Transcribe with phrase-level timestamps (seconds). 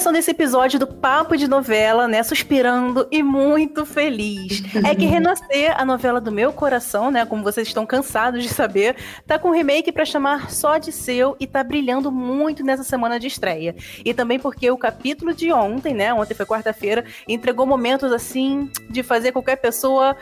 [0.00, 2.22] Começando esse episódio do Papo de Novela, né?
[2.22, 4.62] Suspirando e muito feliz.
[4.82, 7.26] É que Renascer, a novela do meu coração, né?
[7.26, 8.96] Como vocês estão cansados de saber,
[9.26, 13.26] tá com remake para chamar só de seu e tá brilhando muito nessa semana de
[13.26, 13.76] estreia.
[14.02, 16.14] E também porque o capítulo de ontem, né?
[16.14, 20.16] Ontem foi quarta-feira, entregou momentos assim de fazer qualquer pessoa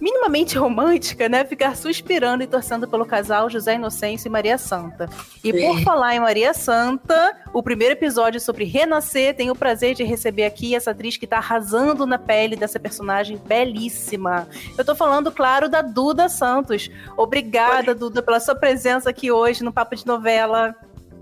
[0.00, 1.44] minimamente romântica, né?
[1.44, 5.08] Ficar suspirando e torcendo pelo casal José Inocêncio e Maria Santa.
[5.42, 5.66] E Sim.
[5.66, 10.44] por falar em Maria Santa, o primeiro episódio sobre renascer, tenho o prazer de receber
[10.44, 14.48] aqui essa atriz que tá arrasando na pele dessa personagem belíssima.
[14.76, 16.90] Eu tô falando, claro, da Duda Santos.
[17.16, 17.94] Obrigada, Oi.
[17.98, 20.74] Duda, pela sua presença aqui hoje no Papo de Novela.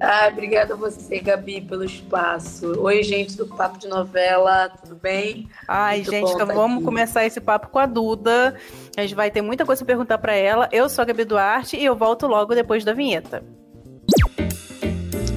[0.06, 2.78] Ah, obrigada a você, Gabi, pelo espaço.
[2.80, 5.48] Oi, gente do Papo de Novela, tudo bem?
[5.66, 6.84] Ai, Muito gente, então tá vamos aqui.
[6.84, 8.54] começar esse papo com a Duda.
[8.96, 10.68] A gente vai ter muita coisa para perguntar para ela.
[10.70, 13.42] Eu sou a Gabi Duarte e eu volto logo depois da vinheta.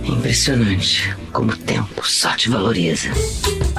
[0.03, 3.09] É impressionante como o tempo só te valoriza.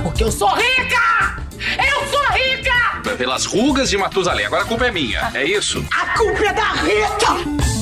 [0.03, 1.43] Porque eu sou rica!
[1.77, 3.17] Eu sou rica!
[3.19, 5.85] Pelas rugas de Matusalém, agora a culpa é minha, é isso?
[5.93, 7.78] A culpa é da Rita!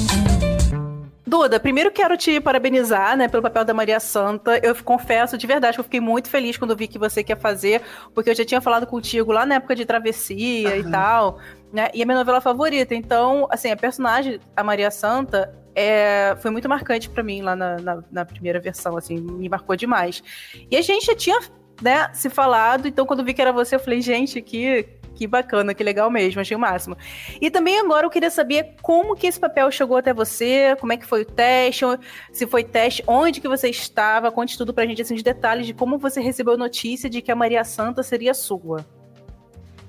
[1.26, 4.60] Duda, primeiro quero te parabenizar, né, pelo papel da Maria Santa.
[4.62, 7.82] Eu confesso de verdade que eu fiquei muito feliz quando vi que você quer fazer,
[8.14, 10.76] porque eu já tinha falado contigo lá na época de Travessia uhum.
[10.76, 11.38] e tal,
[11.72, 11.88] né?
[11.92, 12.94] E é minha novela favorita.
[12.94, 17.76] Então, assim, a personagem, a Maria Santa, é, foi muito marcante para mim lá na,
[17.76, 20.22] na, na, primeira versão, assim, me marcou demais.
[20.70, 21.40] E a gente já tinha,
[21.82, 25.74] né, se falado, então quando vi que era você, eu falei, gente, que, que bacana,
[25.74, 26.96] que legal mesmo, achei o máximo.
[27.40, 30.96] E também agora eu queria saber como que esse papel chegou até você, como é
[30.96, 31.84] que foi o teste,
[32.32, 35.74] se foi teste, onde que você estava, conte tudo pra gente, assim, de detalhes de
[35.74, 38.84] como você recebeu a notícia de que a Maria Santa seria sua.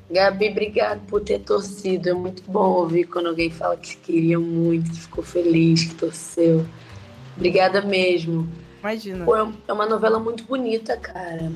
[0.10, 2.10] Gabi, obrigado por ter torcido.
[2.10, 6.66] É muito bom ouvir quando alguém fala que queria muito, que ficou feliz, que torceu.
[7.36, 8.48] Obrigada mesmo.
[8.80, 9.26] Imagina.
[9.26, 11.52] Pô, é uma novela muito bonita, cara.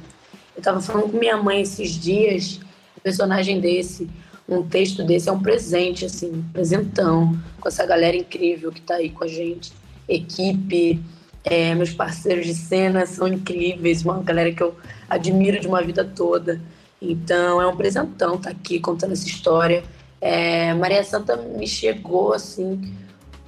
[0.55, 2.59] Eu tava falando com minha mãe esses dias
[3.03, 4.09] personagem desse,
[4.47, 8.95] um texto desse é um presente, assim, um presentão, com essa galera incrível que tá
[8.95, 9.71] aí com a gente.
[10.07, 11.01] Equipe,
[11.43, 14.75] é, meus parceiros de cena são incríveis, uma galera que eu
[15.09, 16.61] admiro de uma vida toda.
[17.01, 19.83] Então é um presentão estar tá aqui contando essa história.
[20.19, 22.93] É, Maria Santa me chegou assim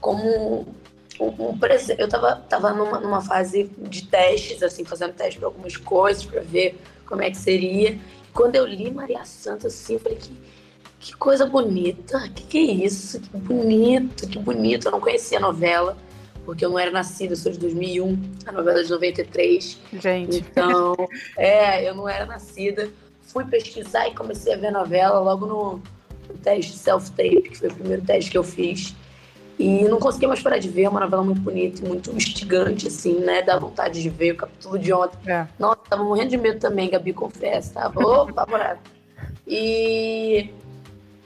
[0.02, 0.66] como
[1.20, 2.02] um, um presente.
[2.02, 6.41] Eu tava, tava numa, numa fase de testes, assim, fazendo teste para algumas coisas, para
[6.41, 8.00] ver como é que seria.
[8.33, 10.31] Quando eu li Maria Santa, assim, eu falei que,
[10.99, 13.19] que coisa bonita, que que é isso?
[13.19, 14.88] Que bonito, que bonito.
[14.88, 15.95] Eu não conhecia a novela,
[16.45, 19.79] porque eu não era nascida, eu sou de 2001, a novela é de 93.
[19.93, 20.38] Gente.
[20.38, 20.95] Então,
[21.38, 22.89] é, eu não era nascida.
[23.22, 25.81] Fui pesquisar e comecei a ver a novela logo no,
[26.27, 28.95] no teste self-tape, que foi o primeiro teste que eu fiz.
[29.57, 33.19] E não consegui mais parar de ver, é uma novela muito bonita, muito instigante, assim,
[33.19, 33.43] né?
[33.43, 35.17] Dá vontade de ver o capítulo de ontem.
[35.31, 35.47] É.
[35.89, 37.73] tava morrendo de medo também, Gabi, confessa.
[37.73, 38.79] Tava apavorada.
[39.47, 40.49] e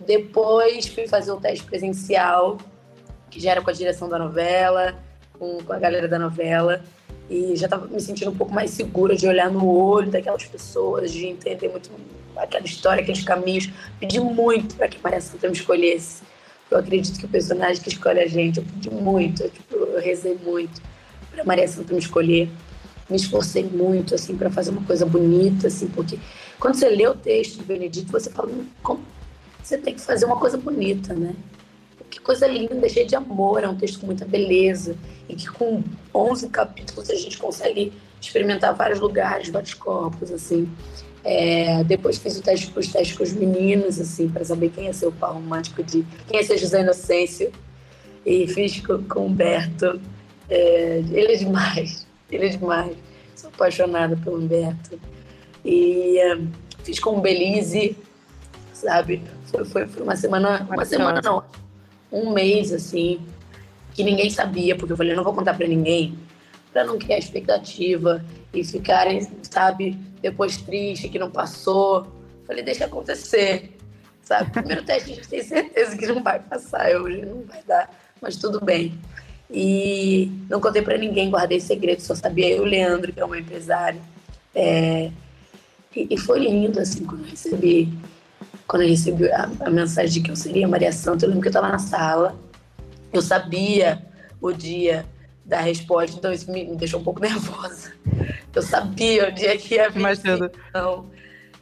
[0.05, 2.57] depois fui fazer o teste presencial,
[3.29, 4.95] que já era com a direção da novela,
[5.37, 6.81] com, com a galera da novela.
[7.29, 11.11] E já tava me sentindo um pouco mais segura de olhar no olho daquelas pessoas,
[11.11, 11.91] de entender muito
[12.37, 13.69] aquela história, aqueles caminhos.
[13.99, 16.23] Pedi muito para que Maria Santa me escolhesse
[16.69, 20.01] eu acredito que o personagem que escolhe a gente, eu pedi muito, eu, tipo, eu
[20.01, 20.81] rezei muito
[21.31, 22.49] para Maria Santa me escolher.
[23.09, 26.19] Me esforcei muito, assim, para fazer uma coisa bonita, assim, porque
[26.59, 29.01] quando você lê o texto do Benedito, você fala, hum, como
[29.63, 31.33] você tem que fazer uma coisa bonita, né?
[32.09, 34.95] Que coisa linda, cheia de amor, é um texto com muita beleza,
[35.27, 37.91] e que com 11 capítulos a gente consegue
[38.21, 40.69] experimentar vários lugares, vários corpos, assim.
[41.23, 45.07] É, depois fiz teste, os testes com os meninos, assim, para saber quem ia ser
[45.07, 46.05] o romântico de.
[46.27, 47.51] quem ser José Inocêncio.
[48.25, 49.99] E fiz com, com o Humberto.
[50.49, 52.95] É, ele é demais, ele é demais.
[53.35, 54.99] Sou apaixonada pelo Humberto.
[55.63, 56.39] E é,
[56.83, 57.95] fiz com o Belize,
[58.73, 59.21] sabe?
[59.45, 60.67] Foi, foi, foi uma semana.
[60.69, 61.43] Uma semana não.
[62.11, 63.19] Um mês, assim,
[63.93, 66.17] que ninguém sabia, porque eu falei, não vou contar para ninguém,
[66.71, 72.07] para não criar expectativa e ficarem, sabe, depois triste que não passou.
[72.45, 73.77] Falei, deixa acontecer.
[74.21, 74.51] Sabe?
[74.51, 77.89] Primeiro teste a gente tem certeza que não vai passar, hoje não vai dar,
[78.21, 78.99] mas tudo bem.
[79.49, 83.39] E não contei para ninguém, guardei segredo, só sabia eu o Leandro, que é uma
[83.39, 83.99] empresária.
[84.53, 85.09] É,
[85.95, 87.89] e, e, foi lindo, assim, quando eu recebi,
[88.67, 91.47] quando eu recebi a, a mensagem de que eu seria Maria Santa, eu lembro que
[91.47, 92.35] eu estava na sala,
[93.13, 94.05] eu sabia
[94.41, 95.05] o dia
[95.45, 97.93] da resposta, então isso me, me deixou um pouco nervosa.
[98.53, 99.99] Eu sabia o dia que ia vir.
[99.99, 100.51] Imagina.
[100.69, 101.05] Então,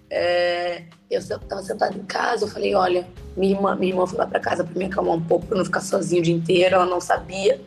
[0.10, 4.26] é, eu estava sentada em casa, eu falei, olha, minha irmã, minha irmã foi lá
[4.26, 6.86] para casa para me acalmar um pouco, para não ficar sozinha o dia inteiro, ela
[6.86, 7.60] não sabia.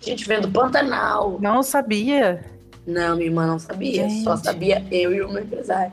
[0.00, 1.38] Gente vendo Pantanal.
[1.40, 2.44] Não sabia?
[2.86, 4.22] Não, minha irmã não sabia, gente.
[4.22, 5.92] só sabia eu e o meu empresário.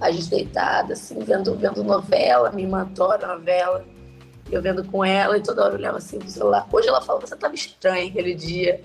[0.00, 3.84] A gente deitada, assim, vendo, vendo novela, minha irmã adora novela.
[4.50, 6.66] Eu vendo com ela e toda hora eu olhava assim pro celular.
[6.70, 8.82] Hoje ela falou, você estava estranha aquele dia.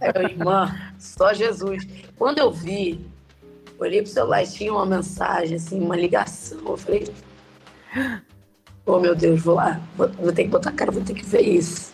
[0.00, 1.86] Aí eu, irmã, só Jesus.
[2.16, 3.06] Quando eu vi,
[3.78, 6.58] olhei pro celular e tinha uma mensagem, assim, uma ligação.
[6.66, 7.12] Eu falei,
[8.86, 11.24] oh meu Deus, vou lá, vou, vou ter que botar a cara, vou ter que
[11.24, 11.92] ver isso.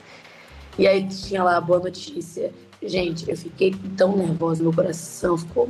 [0.78, 2.52] E aí tinha lá a boa notícia.
[2.82, 5.69] Gente, eu fiquei tão nervosa, meu coração ficou.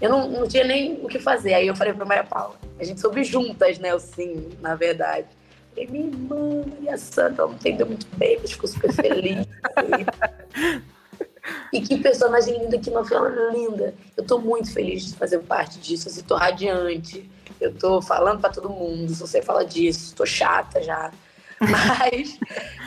[0.00, 1.54] Eu não, não tinha nem o que fazer.
[1.54, 3.94] Aí eu falei pra Maria Paula, a gente soube juntas, né?
[3.94, 5.26] O sim, na verdade.
[5.70, 9.46] Falei, minha irmã, Maria Santa, ela não entendeu muito bem, mas ficou super feliz.
[11.72, 13.94] E que personagem linda, que novela linda.
[14.16, 17.28] Eu tô muito feliz de fazer parte disso, assim, tô radiante.
[17.60, 21.12] Eu tô falando para todo mundo, se você fala disso, tô chata já.
[21.60, 22.38] Mas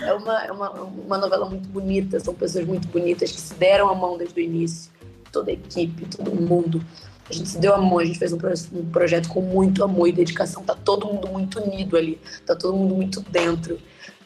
[0.02, 3.90] é uma, é uma, uma novela muito bonita, são pessoas muito bonitas que se deram
[3.90, 4.92] a mão desde o início.
[5.32, 6.84] Toda a equipe, todo mundo.
[7.30, 8.40] A gente se deu amor, a gente fez um,
[8.74, 10.64] um projeto com muito amor e dedicação.
[10.64, 13.80] Tá todo mundo muito unido ali, tá todo mundo muito dentro.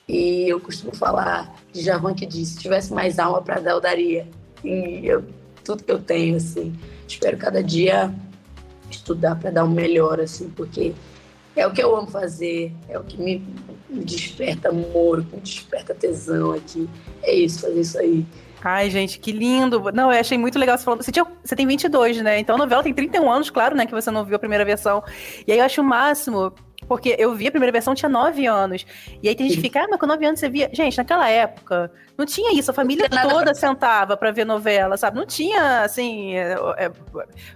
[0.08, 3.82] E eu costumo falar de Javan que disse: se tivesse mais alma para dar, eu
[3.82, 4.28] daria.
[4.64, 5.26] E eu,
[5.64, 6.74] tudo que eu tenho, assim,
[7.08, 8.14] espero cada dia
[8.90, 10.94] estudar para dar o um melhor, assim, porque
[11.56, 13.44] é o que eu amo fazer, é o que me,
[13.90, 16.90] desperta amor, me desperta tesão aqui.
[17.22, 18.26] É isso, fazer isso aí.
[18.64, 19.92] Ai, gente, que lindo.
[19.94, 21.04] Não, eu achei muito legal você falando.
[21.04, 22.40] Você, tinha, você tem 22, né?
[22.40, 23.86] Então a novela tem 31 anos, claro, né?
[23.86, 25.04] Que você não viu a primeira versão.
[25.46, 26.54] E aí eu acho o máximo
[26.88, 28.86] porque eu vi a primeira versão, tinha 9 anos.
[29.22, 30.70] E aí tem gente que fica, ah, mas com 9 anos você via.
[30.74, 32.72] Gente, naquela época, não tinha isso.
[32.72, 33.54] A família toda pra...
[33.54, 35.18] sentava para ver novela, sabe?
[35.18, 36.92] Não tinha, assim, é, é,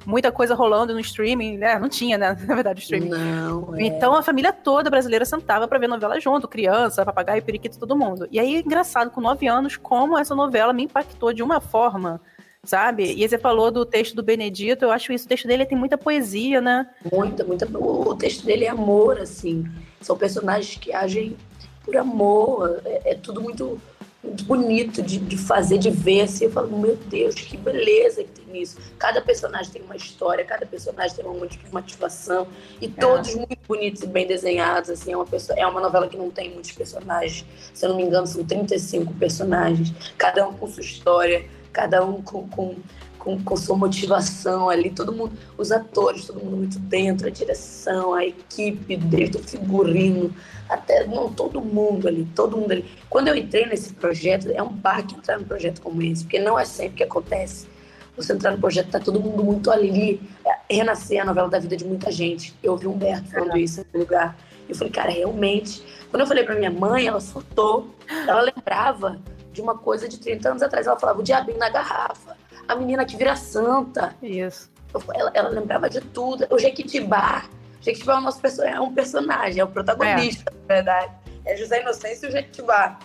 [0.05, 1.77] muita coisa rolando no streaming, né?
[1.79, 2.37] Não tinha, né?
[2.47, 3.09] Na verdade, o streaming.
[3.09, 3.75] Não.
[3.75, 3.83] É.
[3.83, 8.27] Então a família toda brasileira sentava para ver novela junto, criança, papagaio, periquito, todo mundo.
[8.31, 12.21] E aí, engraçado, com 9 anos, como essa novela me impactou de uma forma
[12.67, 13.13] sabe?
[13.17, 15.97] E você falou do texto do Benedito, eu acho isso, o texto dele tem muita
[15.97, 16.87] poesia, né?
[17.11, 17.65] Muita, muita.
[17.77, 19.65] O texto dele é amor, assim.
[20.01, 21.37] São personagens que agem
[21.83, 22.81] por amor.
[22.83, 23.79] É, é tudo muito,
[24.21, 26.45] muito bonito de, de, fazer, de ver, assim.
[26.45, 28.77] Eu falo, meu Deus, que beleza que tem nisso.
[28.99, 32.47] Cada personagem tem uma história, cada personagem tem uma motivação.
[32.81, 32.89] E é.
[32.89, 35.13] todos muito bonitos e bem desenhados, assim.
[35.13, 37.45] É uma, pessoa, é uma novela que não tem muitos personagens.
[37.73, 39.93] Se eu não me engano, são 35 personagens.
[40.17, 41.45] Cada um com sua história
[41.77, 42.75] cada um com, com,
[43.19, 48.15] com, com, sua motivação ali, todo mundo, os atores, todo mundo muito dentro, a direção,
[48.15, 50.33] a equipe, desde o figurino,
[50.67, 52.85] até não, todo mundo ali, todo mundo ali.
[53.07, 56.57] Quando eu entrei nesse projeto, é um baque entrar num projeto como esse, porque não
[56.57, 57.67] é sempre que acontece.
[58.15, 61.77] Você entrar no projeto, tá todo mundo muito ali, é, renascer a novela da vida
[61.77, 62.55] de muita gente.
[62.63, 63.59] Eu ouvi o Humberto falando é.
[63.59, 64.35] isso em lugar.
[64.67, 65.83] Eu falei, cara, realmente.
[66.09, 67.93] Quando eu falei para minha mãe, ela surtou.
[68.27, 69.21] Ela lembrava
[69.57, 70.85] de uma coisa de 30 anos atrás.
[70.85, 72.37] Ela falava o diabinho na garrafa,
[72.67, 74.15] a menina que vira santa.
[74.21, 74.69] Isso.
[75.15, 76.45] Ela, ela lembrava de tudo.
[76.51, 77.45] O Jequitibá.
[77.81, 80.53] O Jequitibá é, o nosso, é um personagem, é o protagonista, é.
[80.53, 81.11] na verdade.
[81.43, 82.99] É José Inocêncio e o Jequitibá.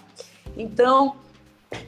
[0.55, 1.17] Então,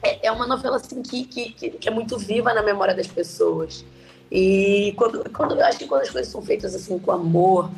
[0.01, 3.85] é, é uma novela assim, que, que, que, é muito viva na memória das pessoas.
[4.31, 7.69] E quando, quando, eu acho que quando as coisas são feitas assim com amor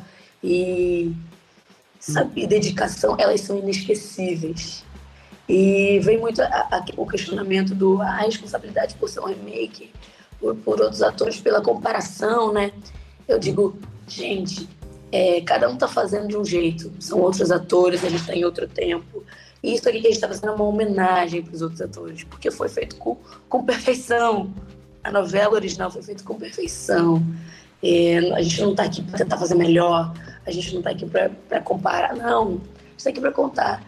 [0.42, 1.12] e,
[2.00, 4.84] sabe, dedicação, elas são inesquecíveis.
[5.48, 6.42] E vem muito
[6.96, 9.90] o questionamento do a responsabilidade por ser um remake,
[10.38, 12.70] por, por outros atores, pela comparação, né?
[13.26, 14.68] Eu digo, gente,
[15.10, 16.92] é, cada um está fazendo de um jeito.
[17.00, 19.24] São outros atores, a gente está em outro tempo.
[19.62, 22.24] E isso aqui que a gente está fazendo é uma homenagem para os outros atores,
[22.24, 23.16] porque foi feito com,
[23.48, 24.52] com perfeição.
[25.02, 27.22] A novela original foi feita com perfeição.
[27.82, 30.12] É, a gente não está aqui para tentar fazer melhor,
[30.44, 32.46] a gente não está aqui para comparar, não.
[32.46, 33.82] A gente está aqui para contar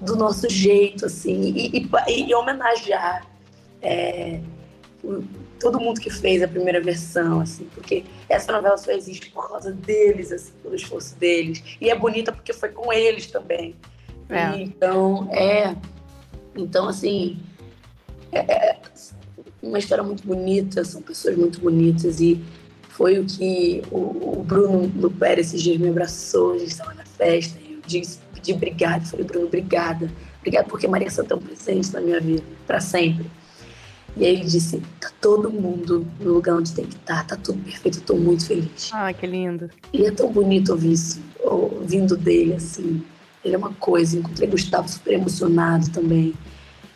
[0.00, 3.26] do nosso jeito, assim, e, e, e homenagear
[3.80, 4.40] é,
[5.58, 9.72] todo mundo que fez a primeira versão, assim, porque essa novela só existe por causa
[9.72, 11.62] deles, assim, pelo esforço deles.
[11.80, 13.74] E é bonita porque foi com eles também.
[14.28, 14.60] É.
[14.60, 15.76] então, é.
[16.56, 17.38] Então, assim,
[18.32, 18.80] é, é
[19.62, 22.42] uma história muito bonita, são pessoas muito bonitas e
[22.88, 26.94] foi o que o, o Bruno do Pérez esses dias me abraçou, a gente estava
[26.94, 27.58] na festa,
[27.92, 29.04] e eu disse de obrigado.
[29.06, 30.10] Falei, Bruno, obrigada.
[30.38, 33.26] Obrigada porque Maria Santa é um presente na minha vida, para sempre.
[34.16, 37.42] E aí ele disse: tá todo mundo no lugar onde tem que estar, tá, tá
[37.42, 38.90] tudo perfeito, eu tô muito feliz.
[38.92, 39.68] Ah, que lindo.
[39.92, 43.02] E é tão bonito ouvir isso, ouvindo dele, assim.
[43.44, 44.16] Ele é uma coisa.
[44.18, 46.34] Encontrei Gustavo super emocionado também.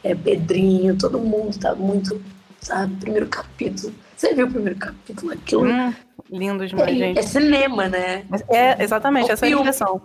[0.03, 2.21] É, Pedrinho, todo mundo tá muito,
[2.61, 2.95] sabe?
[2.97, 5.33] Primeiro capítulo, Você viu o primeiro capítulo?
[5.33, 5.93] Aquilo Hum,
[6.33, 7.19] lindo demais, é, gente.
[7.19, 8.25] é cinema, né?
[8.49, 9.63] É, exatamente, É um essa é a filme.
[9.63, 10.01] impressão.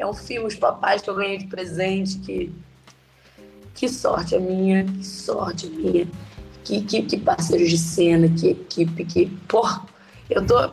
[0.00, 2.50] É um filme, os papais que eu ganhei de presente, que.
[3.74, 6.08] Que sorte a minha, que sorte a minha.
[6.64, 9.26] Que, que, que parceiros de cena, que equipe, que.
[9.46, 9.86] Porra,
[10.30, 10.72] eu tô.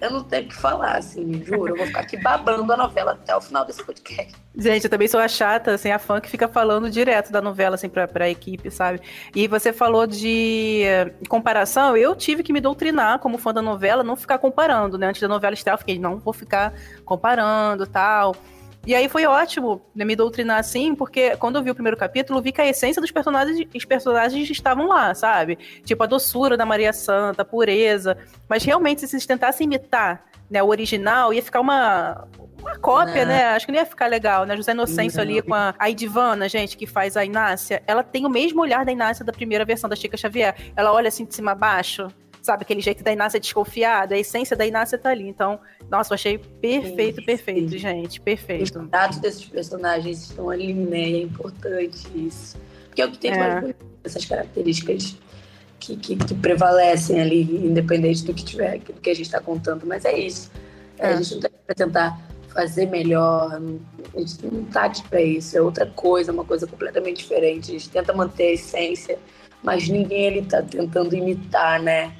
[0.00, 1.72] Eu não tenho o que falar, assim, juro.
[1.72, 4.34] Eu vou ficar aqui babando a novela até o final desse podcast.
[4.56, 7.74] Gente, eu também sou a chata, assim, a fã que fica falando direto da novela,
[7.74, 9.00] assim, pra, pra equipe, sabe?
[9.34, 10.84] E você falou de
[11.28, 15.08] comparação, eu tive que me doutrinar como fã da novela, não ficar comparando, né?
[15.08, 16.72] Antes da novela estrear, eu fiquei, não vou ficar
[17.04, 18.34] comparando tal.
[18.86, 22.40] E aí foi ótimo né, me doutrinar assim, porque quando eu vi o primeiro capítulo,
[22.40, 25.58] vi que a essência dos personagens, os personagens estavam lá, sabe?
[25.84, 28.16] Tipo, a doçura da Maria Santa, a pureza.
[28.48, 32.28] Mas realmente, se vocês tentassem imitar né, o original, ia ficar uma,
[32.60, 33.32] uma cópia, Não.
[33.32, 33.44] né?
[33.46, 34.56] Acho que não ia ficar legal, né?
[34.56, 38.30] José Inocêncio ali com a, a Idivana, gente, que faz a Inácia, ela tem o
[38.30, 40.54] mesmo olhar da Inácia da primeira versão da Chica Xavier.
[40.76, 42.08] Ela olha assim de cima a baixo,
[42.46, 42.62] sabe?
[42.62, 45.28] Aquele jeito da Inácia desconfiada, a essência da Inácia tá ali.
[45.28, 45.60] Então,
[45.90, 47.78] nossa, eu achei perfeito, Sim, perfeito, sim.
[47.78, 48.18] gente.
[48.18, 48.78] Os Perfeito.
[48.86, 51.02] dados desses personagens estão ali, né?
[51.02, 52.56] É importante isso.
[52.86, 53.36] Porque é o que tem É.
[53.60, 53.74] mais
[54.04, 55.16] essas características
[55.80, 59.84] que, que, que prevalecem ali, independente do que tiver, do que a gente está contando.
[59.84, 60.50] Mas é isso.
[60.98, 61.12] É, É.
[61.12, 63.60] A gente não tem que tentar fazer melhor,
[64.14, 65.58] a gente não tá aqui para isso.
[65.58, 67.70] É outra coisa, uma coisa completamente diferente.
[67.70, 69.18] A gente tenta manter a essência,
[69.62, 72.12] mas ninguém ali tá tentando imitar, né?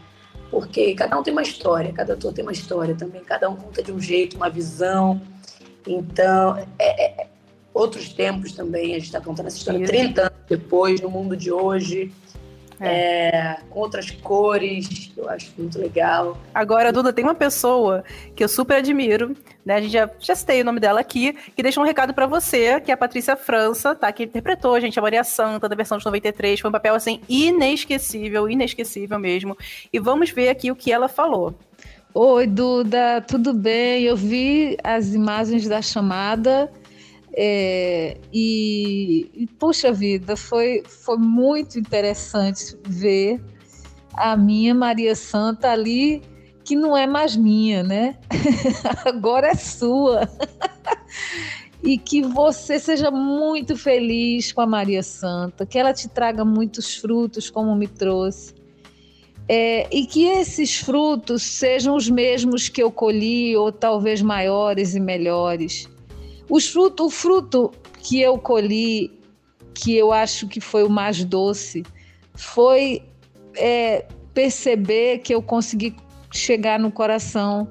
[0.50, 3.82] Porque cada um tem uma história, cada ator tem uma história também, cada um conta
[3.82, 5.20] de um jeito, uma visão.
[5.86, 7.26] Então, é, é- é
[7.74, 9.92] outros tempos também, a gente está contando essa história Isso.
[9.92, 12.10] 30 anos depois, no mundo de hoje,
[12.80, 16.38] é, com outras cores, que eu acho muito legal.
[16.54, 18.04] Agora, Duda, tem uma pessoa
[18.34, 19.76] que eu super admiro, né?
[19.76, 22.80] A gente já, já citei o nome dela aqui, que deixou um recado pra você,
[22.80, 24.12] que é a Patrícia França, tá?
[24.12, 26.60] Que interpretou, a gente, a Maria Santa, da versão de 93.
[26.60, 29.56] Foi um papel, assim, inesquecível, inesquecível mesmo.
[29.92, 31.54] E vamos ver aqui o que ela falou.
[32.12, 34.04] Oi, Duda, tudo bem?
[34.04, 36.70] Eu vi as imagens da chamada
[37.38, 43.38] é, e, e, puxa vida, foi, foi muito interessante ver
[44.14, 46.22] a minha Maria Santa ali,
[46.64, 48.16] que não é mais minha, né?
[49.04, 50.26] Agora é sua.
[51.82, 56.96] E que você seja muito feliz com a Maria Santa, que ela te traga muitos
[56.96, 58.54] frutos, como me trouxe.
[59.46, 65.00] É, e que esses frutos sejam os mesmos que eu colhi, ou talvez maiores e
[65.00, 65.86] melhores.
[66.48, 69.18] Os fruto, o fruto que eu colhi,
[69.74, 71.82] que eu acho que foi o mais doce,
[72.34, 73.02] foi
[73.56, 75.96] é, perceber que eu consegui
[76.32, 77.68] chegar no coração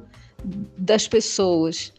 [0.78, 1.94] das pessoas.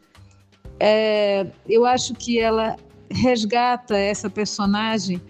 [0.78, 2.76] É, eu acho que ela
[3.10, 5.20] resgata essa personagem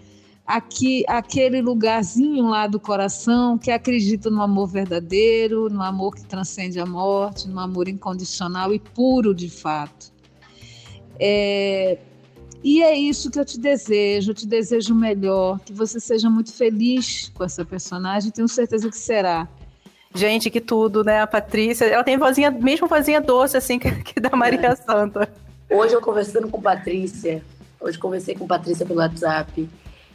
[0.45, 6.79] aqui, aquele lugarzinho lá do coração que acredita no amor verdadeiro, no amor que transcende
[6.79, 10.16] a morte, no amor incondicional e puro de fato.
[11.19, 11.97] É,
[12.63, 16.29] e é isso que eu te desejo, eu te desejo o melhor, que você seja
[16.29, 19.47] muito feliz com essa personagem, tenho certeza que será.
[20.13, 21.21] Gente, que tudo, né?
[21.21, 24.75] A Patrícia, ela tem vozinha, mesmo vozinha doce, assim, que, que da Maria é.
[24.75, 25.29] Santa.
[25.69, 27.43] Hoje eu conversando com Patrícia,
[27.79, 29.69] hoje conversei com Patrícia pelo WhatsApp,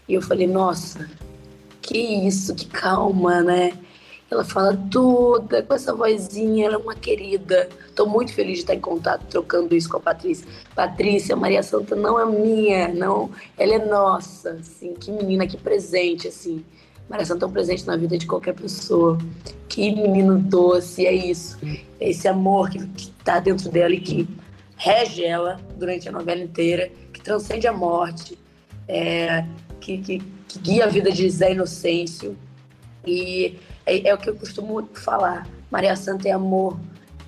[0.08, 1.08] e eu falei, nossa,
[1.80, 3.72] que isso, que calma, né?
[4.32, 7.68] Ela fala toda com essa vozinha, ela é uma querida.
[7.86, 10.46] Estou muito feliz de estar em contato, trocando isso com a Patrícia.
[10.74, 16.28] Patrícia, Maria Santa não é minha, não, ela é nossa, assim, que menina, que presente,
[16.28, 16.64] assim.
[17.10, 19.18] Maria Santa é um presente na vida de qualquer pessoa.
[19.68, 21.58] Que menino doce, é isso.
[22.00, 24.26] É esse amor que, está dentro dela e que
[24.78, 28.38] rege ela durante a novela inteira, que transcende a morte,
[28.88, 29.44] é,
[29.78, 32.34] que, que, que guia a vida de Zé Inocêncio.
[33.06, 35.46] E é, é, o que eu costumo falar.
[35.70, 36.78] Maria Santa é amor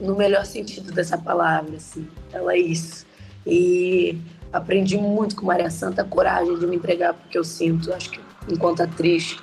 [0.00, 2.06] no melhor sentido dessa palavra, assim.
[2.32, 3.06] Ela é isso.
[3.46, 4.18] E
[4.52, 7.92] aprendi muito com Maria Santa a coragem de me entregar porque eu sinto.
[7.92, 9.36] Acho que enquanto atriz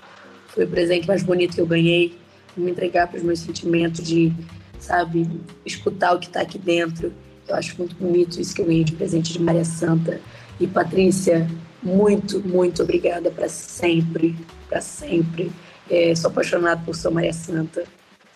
[0.47, 2.17] foi o presente mais bonito que eu ganhei,
[2.55, 4.33] me entregar para os meus sentimentos de,
[4.79, 5.27] sabe,
[5.65, 7.13] escutar o que está aqui dentro.
[7.47, 10.21] Eu acho muito bonito isso que eu ganhei de presente de Maria Santa.
[10.59, 11.47] E Patrícia,
[11.81, 14.35] muito, muito obrigada para sempre,
[14.69, 15.51] para sempre.
[15.91, 17.83] É, sou apaixonada por sua Maria Santa.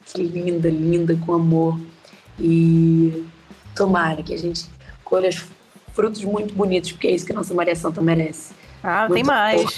[0.05, 1.79] Que linda, linda, com amor.
[2.37, 3.25] E
[3.73, 4.65] tomara que a gente
[5.05, 5.29] colha
[5.93, 8.53] frutos muito bonitos, porque é isso que a nossa Maria Santa merece.
[8.83, 9.61] Ah, muito tem mais.
[9.61, 9.73] Amor.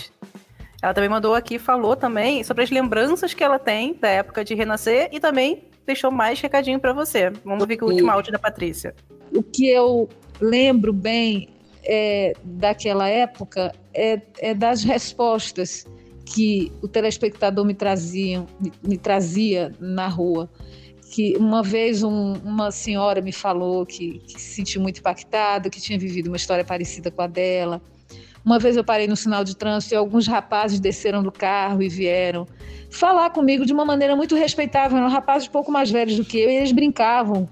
[0.81, 4.55] Ela também mandou aqui, falou também sobre as lembranças que ela tem da época de
[4.55, 7.29] renascer e também deixou mais recadinho para você.
[7.45, 8.95] Vamos ver que o último áudio da Patrícia.
[9.31, 10.09] O que eu
[10.41, 11.49] lembro bem
[11.83, 15.85] é, daquela época é, é das respostas
[16.33, 20.49] que o telespectador me trazia, me, me trazia na rua.
[21.09, 25.79] Que uma vez um, uma senhora me falou que, que se sentiu muito impactada, que
[25.79, 27.81] tinha vivido uma história parecida com a dela.
[28.43, 31.87] Uma vez eu parei no sinal de trânsito e alguns rapazes desceram do carro e
[31.87, 32.45] vieram
[32.89, 34.97] falar comigo de uma maneira muito respeitável.
[34.97, 37.47] Eram rapazes pouco mais velhos do que eu e eles brincavam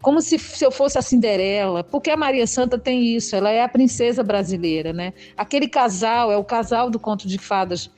[0.00, 3.62] como se, se eu fosse a Cinderela, porque a Maria Santa tem isso, ela é
[3.62, 5.12] a princesa brasileira, né?
[5.36, 7.90] Aquele casal é o casal do conto de fadas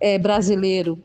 [0.00, 0.98] é, brasileiro.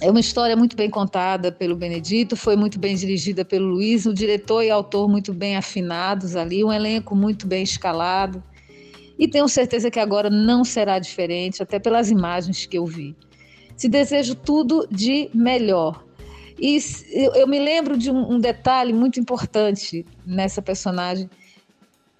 [0.00, 4.12] É uma história muito bem contada pelo Benedito, foi muito bem dirigida pelo Luiz, o
[4.12, 8.42] diretor e autor muito bem afinados ali, um elenco muito bem escalado.
[9.18, 13.16] E tenho certeza que agora não será diferente, até pelas imagens que eu vi.
[13.74, 16.04] Se desejo tudo de melhor.
[16.58, 16.78] E
[17.34, 21.28] eu me lembro de um, detalhe muito importante nessa personagem,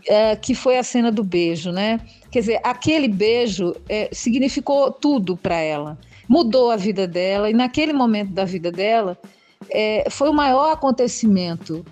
[0.07, 2.01] é, que foi a cena do beijo, né?
[2.31, 5.99] Quer dizer, aquele beijo é, significou tudo para ela,
[6.29, 9.19] mudou a vida dela, e naquele momento da vida dela,
[9.71, 11.85] é, foi o maior acontecimento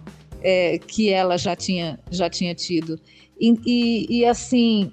[0.42, 3.00] é, que ela já tinha, já tinha tido.
[3.40, 4.92] E, e, e, assim,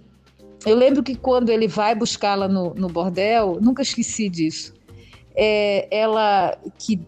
[0.65, 4.73] eu lembro que quando ele vai buscá-la no, no bordel, nunca esqueci disso.
[5.35, 6.99] É, ela que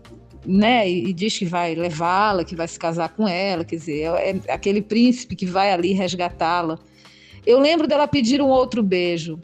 [0.46, 4.40] né, e, diz que vai levá-la, que vai se casar com ela, quer dizer, é,
[4.46, 6.78] é aquele príncipe que vai ali resgatá-la.
[7.46, 9.40] Eu lembro dela pedir um outro beijo.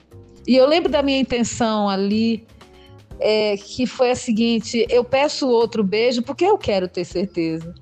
[0.47, 2.45] E eu lembro da minha intenção ali,
[3.19, 7.73] é, que foi a seguinte: eu peço outro beijo porque eu quero ter certeza.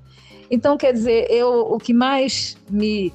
[0.50, 3.12] Então, quer dizer, eu, o que mais me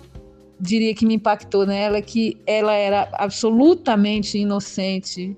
[0.60, 5.36] diria que me impactou nela é que ela era absolutamente inocente,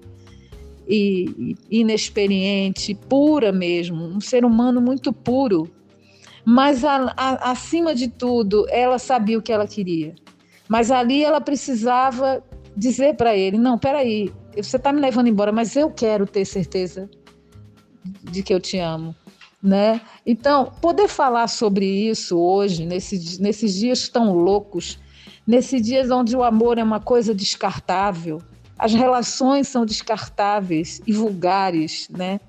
[0.87, 5.69] e, inexperiente, pura mesmo, um ser humano muito puro.
[6.45, 10.13] Mas a, a, acima de tudo, ela sabia o que ela queria.
[10.67, 12.43] Mas ali ela precisava
[12.75, 17.09] dizer para ele: não, peraí, você está me levando embora, mas eu quero ter certeza
[18.23, 19.15] de que eu te amo.
[19.61, 19.99] Né?
[20.23, 24.99] Então, poder falar sobre isso hoje, nesse, nesses dias tão loucos,
[25.47, 28.39] nesses dias onde o amor é uma coisa descartável,
[28.77, 32.39] as relações são descartáveis e vulgares, né?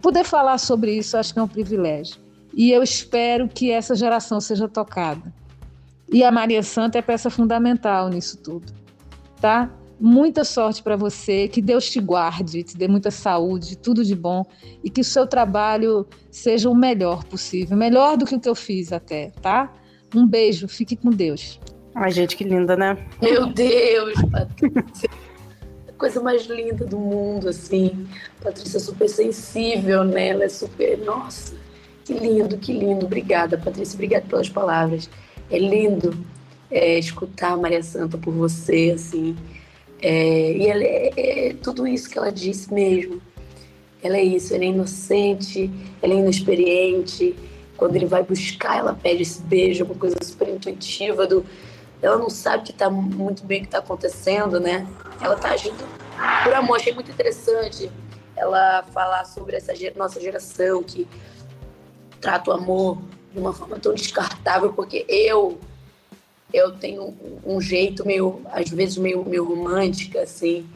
[0.00, 2.16] Poder falar sobre isso acho que é um privilégio.
[2.54, 5.32] E eu espero que essa geração seja tocada.
[6.12, 8.72] E a Maria Santa é peça fundamental nisso tudo,
[9.40, 9.70] tá?
[10.00, 14.44] Muita sorte para você, que Deus te guarde, te dê muita saúde, tudo de bom
[14.82, 18.54] e que o seu trabalho seja o melhor possível, melhor do que o que eu
[18.54, 19.72] fiz até, tá?
[20.14, 21.60] Um beijo, fique com Deus.
[21.94, 22.96] Ai, gente, que linda, né?
[23.20, 25.10] Meu Deus, Patrícia
[26.00, 28.08] coisa mais linda do mundo, assim.
[28.42, 30.28] Patrícia é super sensível, né?
[30.28, 30.98] Ela é super.
[30.98, 31.54] Nossa,
[32.04, 33.04] que lindo, que lindo.
[33.04, 33.94] Obrigada, Patrícia.
[33.94, 35.10] Obrigada pelas palavras.
[35.50, 36.16] É lindo
[36.70, 39.36] é, escutar a Maria Santa por você, assim.
[40.00, 43.20] É, e ela é, é, tudo isso que ela disse mesmo.
[44.02, 47.36] Ela é isso, ela é inocente, ela é inexperiente.
[47.76, 51.44] Quando ele vai buscar, ela pede esse beijo, uma coisa super intuitiva do
[52.02, 54.86] ela não sabe que tá muito bem o que está acontecendo, né?
[55.20, 55.84] Ela está agindo
[56.42, 56.76] por amor.
[56.76, 57.90] Achei muito interessante
[58.36, 61.06] ela falar sobre essa nossa geração que
[62.20, 62.98] trata o amor
[63.32, 65.58] de uma forma tão descartável, porque eu
[66.52, 70.68] eu tenho um jeito meio, às vezes, meio, meio romântica, assim,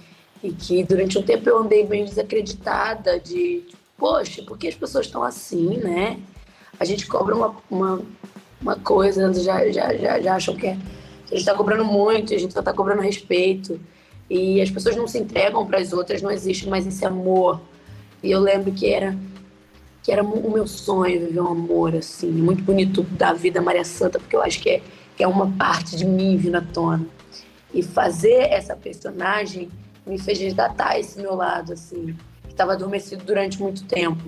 [0.43, 3.65] e que durante um tempo eu andei bem desacreditada de,
[3.97, 6.21] poxa, por que as pessoas estão assim, né?
[6.79, 8.03] A gente cobra uma, uma,
[8.61, 10.79] uma coisa, já, já, já, já acham que é
[11.31, 13.81] gente está cobrando muito, a gente só está cobrando respeito.
[14.29, 17.61] E as pessoas não se entregam para as outras, não existe mais esse amor.
[18.23, 19.17] E eu lembro que era
[20.03, 24.21] que era o meu sonho viver um amor assim, muito bonito da vida Maria Santa,
[24.21, 24.83] porque eu acho que é,
[25.17, 27.07] que é uma parte de mim vindo à tona.
[27.73, 29.71] E fazer essa personagem
[30.07, 34.23] me fez resgatar esse meu lado assim, que estava adormecido durante muito tempo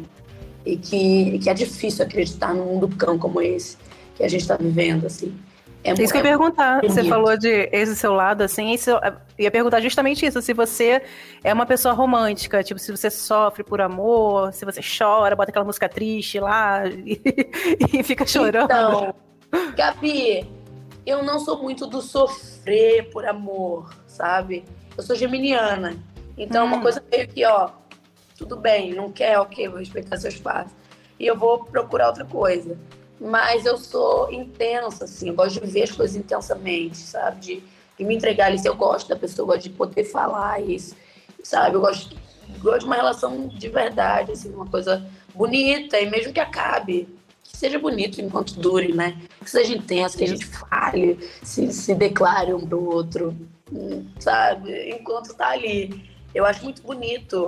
[0.64, 3.76] e que, que é difícil acreditar num mundo cão como esse
[4.16, 5.34] que a gente está vivendo assim.
[5.86, 6.80] É, isso que eu ia perguntar.
[6.82, 11.02] Você falou de esse seu lado, assim, isso, eu ia perguntar justamente isso, se você
[11.44, 15.64] é uma pessoa romântica, tipo, se você sofre por amor, se você chora, bota aquela
[15.64, 17.20] música triste lá e,
[17.92, 18.64] e fica chorando.
[18.64, 19.14] Então,
[19.76, 20.50] Gabi,
[21.06, 24.64] eu não sou muito do sofrer por amor, sabe?
[24.96, 25.96] Eu sou geminiana.
[26.36, 26.68] Então, hum.
[26.68, 27.70] uma coisa meio que, ó,
[28.36, 30.74] tudo bem, não quer, ok, vou respeitar seu espaço.
[31.18, 32.76] E eu vou procurar outra coisa
[33.20, 37.40] mas eu sou intensa, assim, eu gosto de ver as coisas intensamente, sabe?
[37.40, 37.62] De,
[37.98, 40.94] de me entregar ali, se eu gosto da pessoa, eu gosto de poder falar isso,
[41.42, 41.76] sabe?
[41.76, 42.16] Eu gosto,
[42.60, 47.08] gosto de uma relação de verdade, assim, uma coisa bonita, e mesmo que acabe,
[47.42, 49.16] que seja bonito enquanto dure, né?
[49.42, 53.36] Que seja intenso, que a gente fale, se, se declare um pro outro,
[54.18, 54.90] sabe?
[54.90, 56.14] Enquanto tá ali.
[56.34, 57.38] Eu acho muito bonito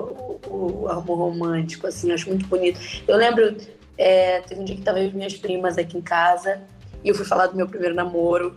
[0.47, 2.81] o, o amor romântico, assim, acho muito bonito.
[3.07, 3.55] Eu lembro,
[3.99, 6.63] é, teve um dia que tava e minhas primas aqui em casa
[7.03, 8.57] e eu fui falar do meu primeiro namoro,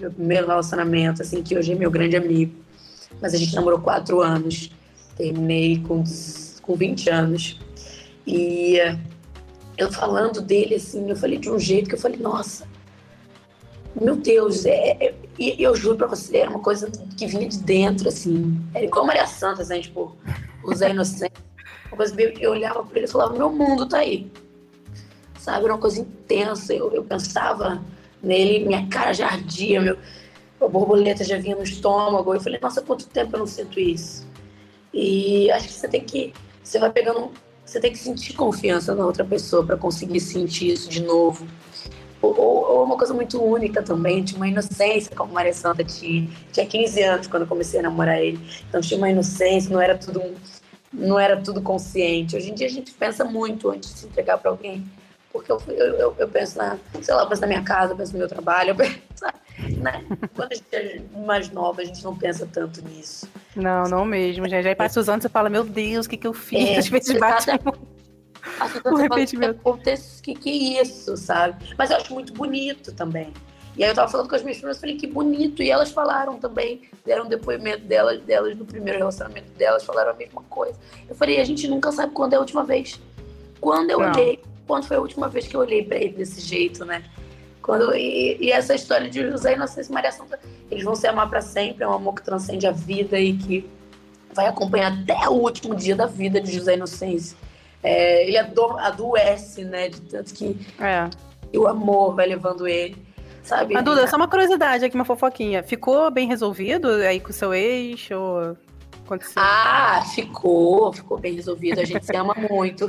[0.00, 2.54] meu primeiro relacionamento, assim, que hoje é meu grande amigo.
[3.20, 4.70] Mas a gente namorou quatro anos.
[5.16, 6.02] Terminei com,
[6.62, 7.60] com 20 anos.
[8.26, 8.78] E
[9.76, 12.66] eu falando dele, assim, eu falei de um jeito que eu falei, nossa,
[14.00, 18.08] meu Deus, é, é, eu juro pra você, era uma coisa que vinha de dentro,
[18.08, 18.58] assim.
[18.72, 20.16] Era igual Maria Santa, assim, tipo,
[20.64, 21.34] o Zé Inocente.
[21.88, 24.30] Uma coisa que eu olhava pra ele e falava, meu mundo tá aí.
[25.40, 26.74] Sabe, era uma coisa intensa.
[26.74, 27.82] Eu, eu pensava
[28.22, 29.96] nele, minha cara já ardia, meu,
[30.60, 32.34] a borboleta já vinha no estômago.
[32.34, 34.28] Eu falei, nossa, quanto tempo eu não sinto isso.
[34.92, 37.30] E acho que você tem que, você vai pegando,
[37.64, 41.46] você tem que sentir confiança na outra pessoa para conseguir sentir isso de novo.
[42.20, 46.28] Ou, ou, uma coisa muito única também, tinha uma inocência como Maria Santa tinha.
[46.52, 48.38] Tinha 15 anos quando comecei a namorar ele.
[48.68, 50.20] Então tinha uma inocência, não era tudo
[50.92, 52.36] não era tudo consciente.
[52.36, 54.84] Hoje em dia a gente pensa muito antes de se entregar para alguém.
[55.32, 57.96] Porque eu, eu, eu, eu, penso na, sei lá, eu penso na minha casa, eu
[57.96, 58.98] penso no meu trabalho, eu penso,
[59.78, 60.04] né?
[60.34, 63.28] Quando a gente é mais nova, a gente não pensa tanto nisso.
[63.54, 64.66] Não, não mesmo, gente.
[64.66, 66.68] Aí passa os anos e você fala, meu Deus, o que, que eu fiz?
[66.68, 67.50] É, Às vezes bate
[68.84, 69.60] o arrependimento.
[69.64, 69.76] O
[70.22, 71.74] que, que é isso, sabe?
[71.78, 73.32] Mas eu acho muito bonito também.
[73.76, 75.62] E aí eu tava falando com as minhas filhas, falei que bonito.
[75.62, 80.14] E elas falaram também, deram um depoimento delas, delas no primeiro relacionamento delas, falaram a
[80.14, 80.78] mesma coisa.
[81.08, 83.00] Eu falei, a gente nunca sabe quando é a última vez.
[83.60, 84.10] Quando eu Não.
[84.10, 87.02] olhei, quando foi a última vez que eu olhei para ele desse jeito, né?
[87.60, 90.38] Quando, e, e, essa história de José Inocêncio e Maria Santa,
[90.70, 93.68] eles vão se amar para sempre, é um amor que transcende a vida e que
[94.32, 97.36] vai acompanhar até o último dia da vida de José Inocêncio.
[97.82, 99.88] É, ele adoece, né?
[99.88, 101.10] De tanto que é.
[101.58, 102.96] o amor vai levando ele.
[103.42, 103.74] Sabe?
[103.74, 105.64] Mas, Duda, só uma curiosidade aqui, uma fofoquinha.
[105.64, 108.08] Ficou bem resolvido aí com o seu ex?
[108.12, 108.56] Ou
[109.04, 109.42] aconteceu?
[109.42, 111.80] Ah, ficou, ficou bem resolvido.
[111.80, 112.88] A gente se ama muito.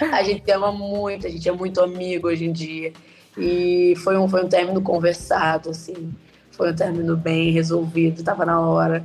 [0.00, 2.92] A gente ama muito, a gente é muito amigo hoje em dia.
[3.38, 6.14] E foi um, foi um término conversado, assim.
[6.52, 9.04] Foi um término bem resolvido, estava na hora.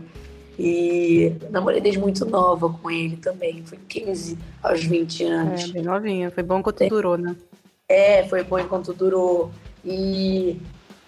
[0.57, 3.63] E namorei desde muito nova com ele também.
[3.65, 5.63] Foi 15 aos 20 anos.
[5.63, 6.31] É, bem novinha.
[6.31, 7.35] Foi bom enquanto é, durou, né?
[7.89, 9.51] É, foi bom enquanto durou.
[9.83, 10.61] E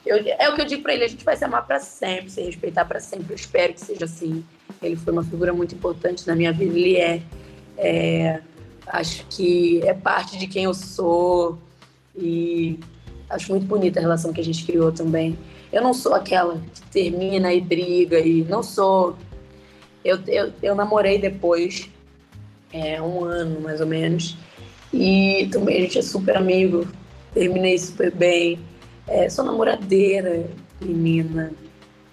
[0.06, 2.30] eu, é o que eu digo pra ele: a gente vai se amar para sempre,
[2.30, 3.32] se respeitar para sempre.
[3.32, 4.44] Eu espero que seja assim.
[4.82, 6.78] Ele foi uma figura muito importante na minha vida.
[6.78, 7.22] Ele é,
[7.78, 8.42] é
[8.88, 11.58] acho que é parte de quem eu sou.
[12.16, 12.80] E
[13.34, 15.38] Acho muito bonita a relação que a gente criou também.
[15.72, 19.16] Eu não sou aquela que termina e briga, e não sou.
[20.06, 21.90] Eu, eu, eu namorei depois,
[22.72, 24.38] é, um ano mais ou menos,
[24.94, 26.88] e também a gente é super amigo,
[27.34, 28.60] terminei super bem.
[29.08, 30.46] É, sou namoradeira,
[30.80, 31.52] menina.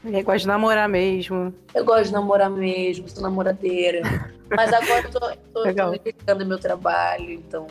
[0.02, 1.52] Eu gosto de namorar mesmo.
[1.74, 4.00] Eu gosto de namorar mesmo, sou namoradeira.
[4.50, 5.20] Mas agora eu tô,
[5.52, 7.66] tô, tô dedicando meu trabalho, então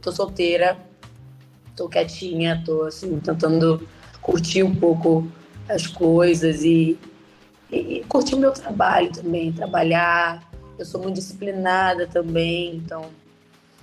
[0.00, 0.76] tô solteira
[1.76, 3.86] tô quietinha, tô assim, tentando
[4.20, 5.28] curtir um pouco
[5.68, 6.98] as coisas e,
[7.70, 10.42] e, e curtir o meu trabalho também, trabalhar.
[10.78, 13.10] Eu sou muito disciplinada também, então.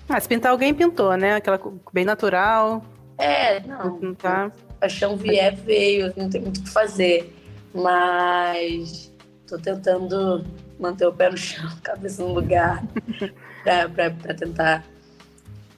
[0.10, 1.36] Ah, se pintar alguém pintou, né?
[1.36, 1.60] Aquela
[1.94, 2.84] bem natural.
[3.18, 4.00] É, não.
[4.00, 4.52] não tá.
[4.80, 7.34] Paixão vier, veio, não tem muito o que fazer.
[7.74, 9.12] Mas
[9.48, 10.44] tô tentando
[10.82, 12.84] manter o pé no chão, cabeça no lugar,
[13.64, 14.84] para tentar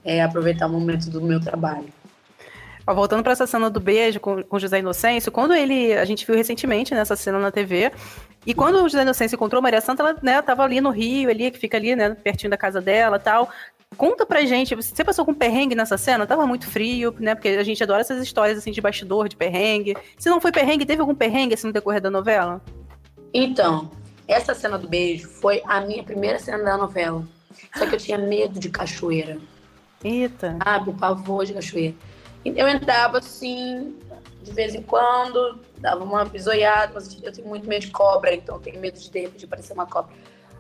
[0.04, 1.88] é, aproveitar o momento do meu trabalho.
[2.86, 5.94] Ó, voltando para essa cena do beijo com, com José Inocêncio, quando ele.
[5.94, 7.92] A gente viu recentemente nessa cena na TV.
[8.46, 11.50] E quando o José Inocêncio encontrou Maria Santa, ela né, tava ali no Rio, ali,
[11.50, 13.50] que fica ali, né, pertinho da casa dela tal.
[13.96, 16.26] Conta pra gente, você passou com perrengue nessa cena?
[16.26, 17.36] Tava muito frio, né?
[17.36, 19.96] Porque a gente adora essas histórias assim de bastidor, de perrengue.
[20.18, 22.62] Se não foi perrengue, teve algum perrengue assim no decorrer da novela?
[23.34, 23.92] Então,
[24.34, 27.24] essa cena do beijo foi a minha primeira cena da novela.
[27.76, 29.38] Só que eu tinha medo de cachoeira.
[30.04, 30.58] Eita.
[30.60, 31.96] Ah, o pavor de cachoeira.
[32.44, 33.96] Eu entrava assim,
[34.42, 38.56] de vez em quando, dava uma bisoiada, mas eu tenho muito medo de cobra, então
[38.56, 40.14] eu tenho medo de de repente aparecer uma cobra.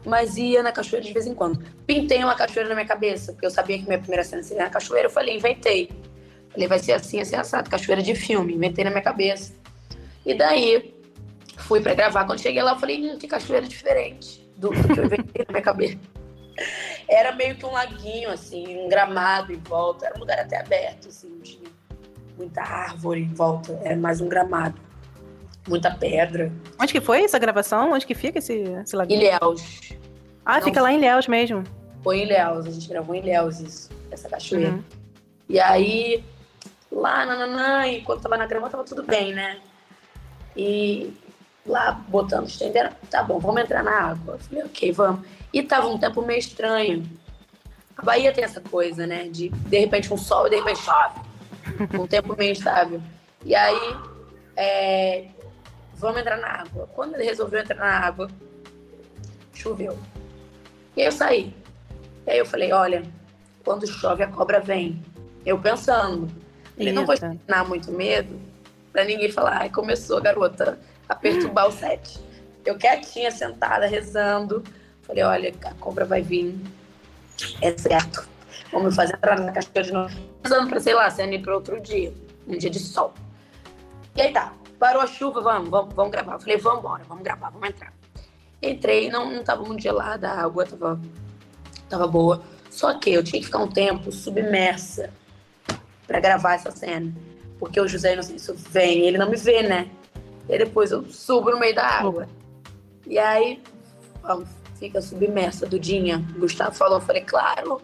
[0.05, 1.63] Mas ia na cachoeira de vez em quando.
[1.85, 4.69] Pintei uma cachoeira na minha cabeça, porque eu sabia que minha primeira cena seria na
[4.69, 5.07] cachoeira.
[5.07, 5.89] Eu falei, inventei.
[6.49, 8.53] Falei, vai ser assim, assim, assado, cachoeira de filme.
[8.53, 9.53] Inventei na minha cabeça.
[10.25, 10.92] E daí,
[11.63, 12.25] fui para gravar.
[12.25, 14.47] Quando cheguei lá, eu falei, hum, que cachoeira diferente.
[14.57, 15.97] do, do que eu inventei na minha cabeça.
[17.07, 20.05] Era meio que um laguinho, assim, um gramado em volta.
[20.05, 21.69] Era um lugar até aberto, assim, tinha
[22.37, 23.79] muita árvore em volta.
[23.83, 24.79] Era mais um gramado.
[25.67, 26.51] Muita pedra.
[26.79, 27.93] Onde que foi essa gravação?
[27.93, 29.21] Onde que fica esse, esse laguinho?
[29.21, 29.93] Ilhéus.
[30.45, 30.63] Ah, Não.
[30.63, 31.63] fica lá em Ilhéus mesmo.
[32.03, 34.71] Foi em Ilhéus, a gente gravou em Ilhéus isso, essa cachoeira.
[34.71, 34.83] Uhum.
[35.47, 36.23] E aí,
[36.91, 39.59] lá, nananã, enquanto tava na grama, tava tudo bem, né?
[40.55, 41.13] E
[41.65, 44.35] lá, botando, estendendo, tá bom, vamos entrar na água.
[44.35, 45.25] Eu falei, ok, vamos.
[45.51, 47.09] E tava um tempo meio estranho.
[47.95, 49.27] A Bahia tem essa coisa, né?
[49.29, 51.21] De, de repente, um sol e de repente chove.
[51.97, 53.01] Um tempo meio instável.
[53.45, 53.95] E aí,
[54.55, 55.27] é,
[55.95, 56.89] vamos entrar na água.
[56.93, 58.29] Quando ele resolveu entrar na água,
[59.53, 59.97] choveu.
[60.95, 61.55] E aí eu saí.
[62.27, 63.03] E aí eu falei, olha,
[63.63, 65.01] quando chove a cobra vem.
[65.45, 66.29] Eu pensando,
[66.77, 68.39] ele não vou ensinar muito medo
[68.91, 72.19] pra ninguém falar, ai, começou a garota a perturbar o set.
[72.65, 74.63] Eu quietinha, sentada, rezando.
[75.01, 76.55] Falei, olha, a cobra vai vir.
[77.61, 78.27] É certo.
[78.71, 80.15] Vamos fazer entrar na cachoeira de novo.
[80.43, 82.13] Rezando pra, sei lá, sendo ir pra outro dia.
[82.47, 83.13] Um dia de sol.
[84.15, 86.33] E aí tá, parou a chuva, vamos, vamos, vamos gravar.
[86.33, 87.93] Eu falei, vamos embora, vamos gravar, vamos entrar.
[88.61, 91.01] Entrei, não, não tava muito gelada, a água tava,
[91.89, 92.43] tava boa.
[92.69, 95.09] Só que eu tinha que ficar um tempo submersa
[96.07, 97.13] pra gravar essa cena.
[97.59, 99.89] Porque o José Inocêncio vem, ele não me vê, né?
[100.49, 102.27] E depois eu subo no meio da água.
[103.07, 103.61] E aí,
[104.77, 106.23] fica submersa, Dudinha.
[106.35, 107.81] O Gustavo falou, eu falei, claro.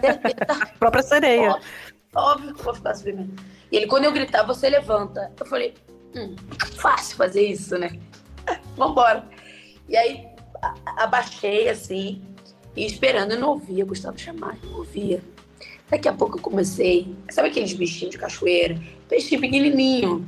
[0.00, 0.66] Certeza.
[0.78, 1.50] Própria sereia.
[1.52, 1.64] Óbvio,
[2.14, 3.30] óbvio que vou ficar submersa.
[3.72, 5.32] E ele, quando eu gritar, você levanta.
[5.38, 5.74] Eu falei,
[6.16, 6.34] hum,
[6.76, 7.98] fácil fazer isso, né?
[8.76, 9.24] Vambora.
[9.88, 10.26] E aí,
[10.62, 12.22] a- abaixei assim,
[12.76, 15.20] e esperando, eu não ouvia Gustavo chamar, eu não ouvia.
[15.90, 18.76] Daqui a pouco eu comecei, sabe aqueles bichinhos de cachoeira?
[19.08, 20.26] Peixinho pequenininho.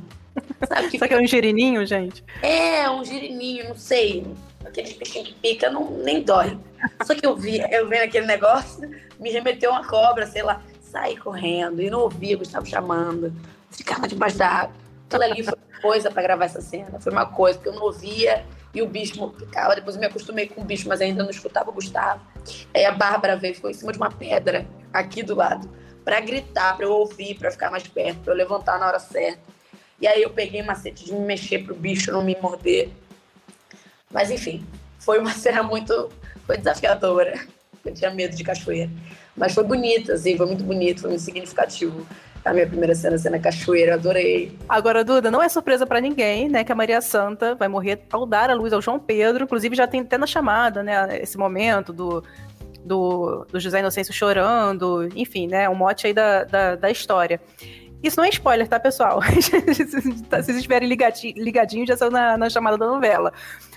[0.67, 2.23] Sabe que aqui é um girininho, gente?
[2.41, 4.25] é, um girininho, não sei.
[4.65, 6.57] Aqueles peixinhos que pica, não, nem dói.
[7.05, 10.61] Só que eu vi, eu vendo aquele negócio, me remeteu uma cobra, sei lá.
[10.81, 13.33] Saí correndo e não ouvia Gustavo chamando.
[13.71, 14.75] Ficava debaixo da água.
[15.07, 16.99] Aquilo ali foi uma coisa pra gravar essa cena.
[16.99, 19.75] Foi uma coisa, porque eu não ouvia e o bicho picava.
[19.75, 22.21] Depois eu me acostumei com o bicho, mas ainda não escutava o Gustavo.
[22.73, 25.69] Aí a Bárbara veio e ficou em cima de uma pedra, aqui do lado,
[26.03, 29.41] pra gritar, pra eu ouvir, pra ficar mais perto, pra eu levantar na hora certa.
[29.99, 32.89] E aí eu peguei macete de me mexer pro bicho não me morder.
[34.11, 34.65] Mas enfim,
[34.99, 36.09] foi uma cena muito.
[36.45, 37.39] Foi desafiadora.
[37.83, 38.89] Eu tinha medo de cachoeira.
[39.35, 42.05] Mas foi bonita, assim, foi muito bonito, foi muito significativo.
[42.43, 44.57] A minha primeira cena, cena cachoeira, adorei.
[44.69, 48.25] Agora, Duda, não é surpresa pra ninguém, né, que a Maria Santa vai morrer ao
[48.25, 49.43] dar a luz ao João Pedro.
[49.43, 52.23] Inclusive, já tem até na chamada, né, esse momento do,
[52.85, 57.39] do, do José Inocêncio chorando, enfim, né, um mote aí da, da, da história.
[58.03, 59.21] Isso não é spoiler, tá, pessoal?
[59.41, 59.91] Se
[60.29, 63.33] vocês estiverem ligadi- ligadinhos, já saiu na, na chamada da novela.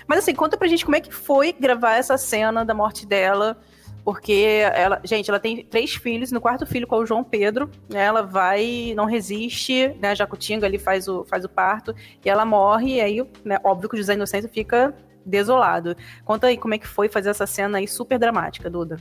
[0.07, 3.57] Mas assim, conta pra gente como é que foi gravar essa cena da morte dela.
[4.03, 8.03] Porque ela, gente, ela tem três filhos, no quarto filho com o João Pedro, né?
[8.03, 10.15] Ela vai, não resiste, né?
[10.15, 13.95] Jacutinga ali faz o, faz o parto, e ela morre, e aí, né, óbvio que
[13.95, 14.91] o José Inocêncio fica
[15.23, 15.95] desolado.
[16.25, 18.97] Conta aí como é que foi fazer essa cena aí super dramática, Duda.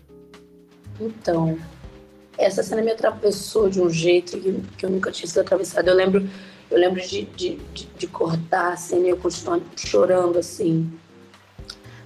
[1.01, 1.59] Então,
[2.41, 5.91] essa cena me atravessou de um jeito que, que eu nunca tinha sido atravessada.
[5.91, 6.27] Eu lembro,
[6.71, 10.91] eu lembro de, de, de, de cortar a cena e eu continuar chorando, assim,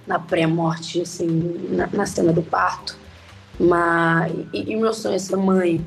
[0.05, 1.27] na pré-morte, assim,
[1.69, 2.97] na, na cena do parto.
[3.57, 5.83] Mas, e, e meu sonho é ser mãe.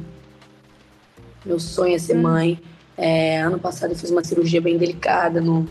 [1.45, 2.59] Meu sonho é ser mãe.
[2.97, 5.41] É, ano passado eu fiz uma cirurgia bem delicada.
[5.41, 5.69] No,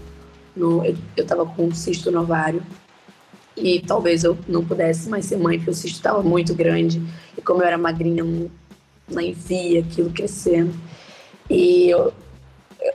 [0.55, 2.61] no, eu, eu tava com um cisto no ovário.
[3.55, 7.01] E talvez eu não pudesse mais ser mãe, porque o cisto estava muito grande.
[7.35, 8.23] E como eu era magrinha,
[9.09, 10.73] não, nem via aquilo crescendo.
[11.49, 12.13] E eu,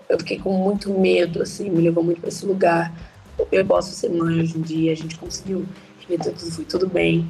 [0.09, 2.93] eu- fiquei com muito medo, assim, me levou muito para esse lugar.
[3.51, 5.67] Eu posso ser mãe hoje em dia, a gente conseguiu
[6.07, 7.29] tudo, foi tudo bem.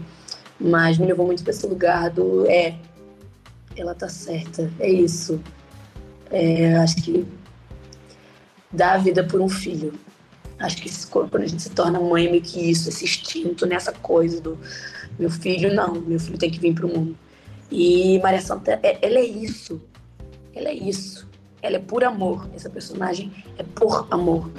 [0.58, 2.76] Mas me levou muito para esse lugar do, é,
[3.76, 5.40] ela tá certa, é isso.
[6.30, 7.26] É, acho que
[8.72, 9.92] dar a vida por um filho.
[10.58, 13.66] Acho que isso, quando a gente se torna mãe, é meio que isso, esse instinto,
[13.66, 14.58] nessa coisa do
[15.18, 17.16] meu filho, não, meu filho tem que vir pro mundo.
[17.74, 19.80] E Maria Santa, é- ela é isso.
[20.54, 21.26] Ela é isso.
[21.62, 22.46] Ela é por amor.
[22.54, 24.50] Essa personagem é por amor.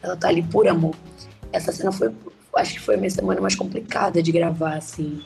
[0.00, 0.94] Ela tá ali por amor.
[1.52, 2.12] Essa cena foi,
[2.54, 5.20] acho que foi a minha semana mais complicada de gravar, assim.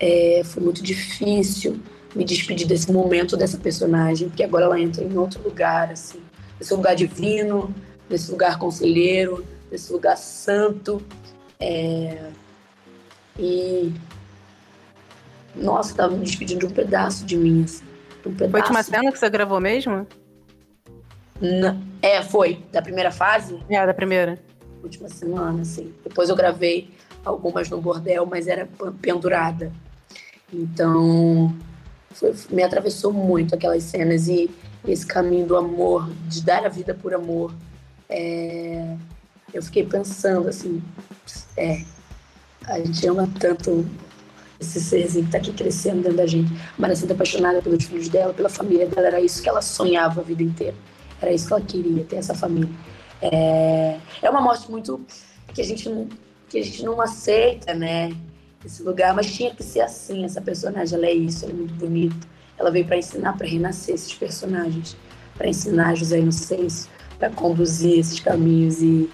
[0.00, 1.78] É, foi muito difícil
[2.14, 6.20] me despedir desse momento dessa personagem, porque agora ela entra em outro lugar, assim.
[6.58, 7.74] Esse lugar divino,
[8.08, 11.02] desse lugar conselheiro, desse lugar santo.
[11.60, 12.30] É,
[13.38, 13.92] E.
[15.54, 17.84] Nossa, tava me despedindo de um pedaço de mim, assim.
[18.22, 18.50] De um pedaço.
[18.50, 20.06] Foi a última cena que você gravou mesmo?
[22.02, 22.64] É, foi.
[22.72, 24.38] Da primeira fase, É, da primeira.
[24.82, 25.92] última semana, assim.
[26.04, 26.90] Depois eu gravei
[27.24, 28.68] algumas no bordel, mas era
[29.00, 29.72] pendurada.
[30.52, 31.54] Então,
[32.12, 34.50] foi, me atravessou muito aquelas cenas e
[34.86, 37.52] esse caminho do amor, de dar a vida por amor.
[38.08, 38.96] É,
[39.52, 40.82] eu fiquei pensando assim,
[41.56, 41.82] é,
[42.64, 43.84] a gente ama tanto
[44.60, 46.52] esse serzinho que está aqui crescendo dentro da gente.
[46.52, 50.24] A Maria apaixonada pelos filhos dela, pela família dela, era isso que ela sonhava a
[50.24, 50.74] vida inteira.
[51.20, 52.70] Era isso que ela queria, ter essa família.
[53.20, 55.00] É, é uma morte muito
[55.52, 56.08] que a gente não,
[56.48, 58.12] que a gente não aceita, né?
[58.64, 60.24] Esse lugar, mas tinha que ser assim.
[60.24, 62.26] Essa personagem, ela é isso, ela é muito bonita.
[62.58, 64.96] Ela veio para ensinar, para renascer esses personagens,
[65.36, 69.08] para ensinar José Inocêncio, para conduzir esses caminhos e,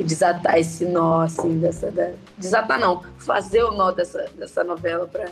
[0.00, 1.90] e, desatar esse nó, assim, dessa.
[1.90, 5.30] Da, desatar não, fazer o nó dessa, dessa novela para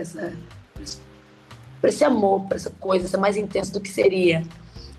[0.00, 0.32] essa
[1.80, 4.42] para esse amor, para essa coisa, ser mais intenso do que seria.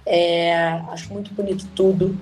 [0.05, 0.53] É,
[0.91, 2.17] acho muito bonito tudo,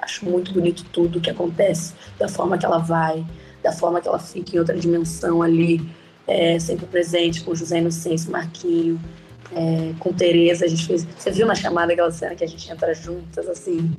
[0.00, 3.26] acho muito bonito tudo que acontece, da forma que ela vai,
[3.62, 5.86] da forma que ela fica em outra dimensão ali,
[6.26, 9.00] é, sempre presente com José Inocêncio, Marquinho,
[9.52, 10.64] é, com Tereza.
[10.64, 11.06] A gente fez.
[11.18, 13.94] Você viu na chamada aquela cena que a gente entra juntas, assim,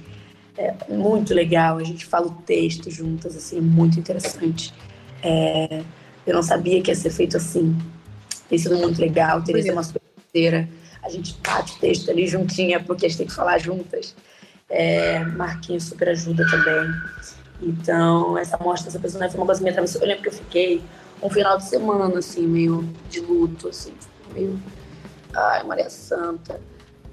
[0.57, 1.77] é muito legal.
[1.77, 4.73] A gente fala o texto juntas, assim, é muito interessante.
[5.21, 5.83] É,
[6.25, 7.77] eu não sabia que ia ser feito assim.
[8.49, 9.43] Tem sido muito legal.
[9.43, 10.67] Tereza é uma superdeira.
[11.03, 14.15] A gente bate o texto ali juntinha, porque a gente tem que falar juntas.
[14.69, 16.91] É, Marquinhos super ajuda também.
[17.61, 20.01] Então, essa mostra dessa personagem foi uma coisa que me atravessou.
[20.01, 20.81] Eu lembro que eu fiquei
[21.21, 23.93] um final de semana, assim, meio de luto, assim,
[24.33, 24.59] meio.
[25.33, 26.59] Ai, Maria Santa.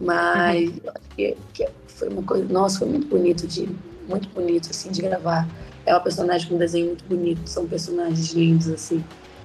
[0.01, 0.81] Mas uhum.
[0.89, 1.69] acho que, que,
[2.05, 2.53] foi uma coisa.
[2.53, 3.69] Nossa, foi muito bonito de.
[4.09, 5.49] Muito bonito, assim, de gravar.
[5.87, 9.03] É uma personagem com um desenho muito bonito, são personagens lindos, assim.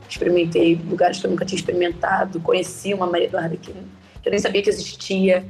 [0.09, 4.39] Experimentei lugares que eu nunca tinha experimentado, conheci uma Maria Eduarda que, que eu nem
[4.39, 5.45] sabia que existia.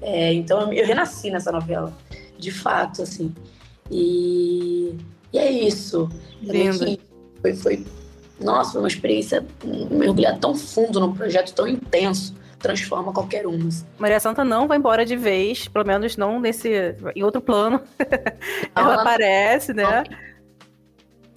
[0.00, 1.92] É, então eu, eu renasci nessa novela,
[2.38, 3.34] de fato, assim.
[3.90, 4.94] E,
[5.32, 6.08] e é isso.
[6.40, 6.98] Lindo.
[7.40, 7.86] Foi, foi,
[8.40, 9.44] nossa, foi uma experiência
[9.90, 12.34] mergulhar tão fundo num projeto tão intenso.
[12.64, 13.68] Transforma qualquer um.
[13.68, 13.84] Assim.
[13.98, 16.96] Maria Santa não vai embora de vez, pelo menos não nesse.
[17.14, 17.78] em outro plano.
[18.74, 20.02] ela, ela aparece, né?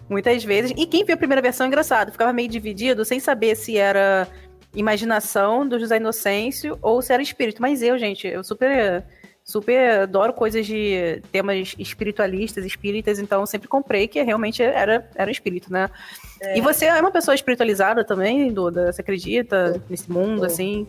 [0.09, 0.71] Muitas vezes.
[0.77, 4.25] E quem viu a primeira versão, é engraçado, ficava meio dividido, sem saber se era
[4.73, 7.61] imaginação do José Inocêncio ou se era espírito.
[7.61, 9.03] Mas eu, gente, eu super
[9.47, 15.71] super adoro coisas de temas espiritualistas, espíritas, então sempre comprei que realmente era, era espírito,
[15.71, 15.89] né?
[16.41, 16.57] É.
[16.57, 18.91] E você é uma pessoa espiritualizada também, Duda?
[18.91, 20.85] Você acredita nesse mundo, assim?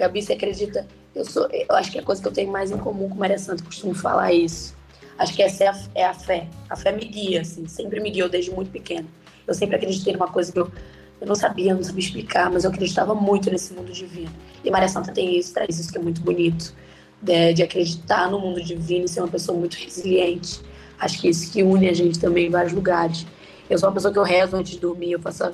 [0.00, 0.86] Gabi, você acredita?
[1.14, 3.16] Eu, sou, eu acho que é a coisa que eu tenho mais em comum com
[3.16, 4.74] Maria Santa, costumo falar isso.
[5.18, 6.48] Acho que essa é a, é a fé.
[6.70, 9.06] A fé me guia, assim, sempre me guiou desde muito pequeno.
[9.46, 10.72] Eu sempre acreditei numa coisa que eu,
[11.20, 14.32] eu não sabia, não sabia explicar, mas eu acreditava muito nesse mundo divino.
[14.64, 16.74] E Maria Santa tem isso, traz isso que é muito bonito
[17.20, 20.62] de, de acreditar no mundo divino e ser uma pessoa muito resiliente.
[20.98, 23.26] Acho que isso que une a gente também em vários lugares.
[23.68, 25.52] Eu sou uma pessoa que eu rezo antes de dormir, eu faço,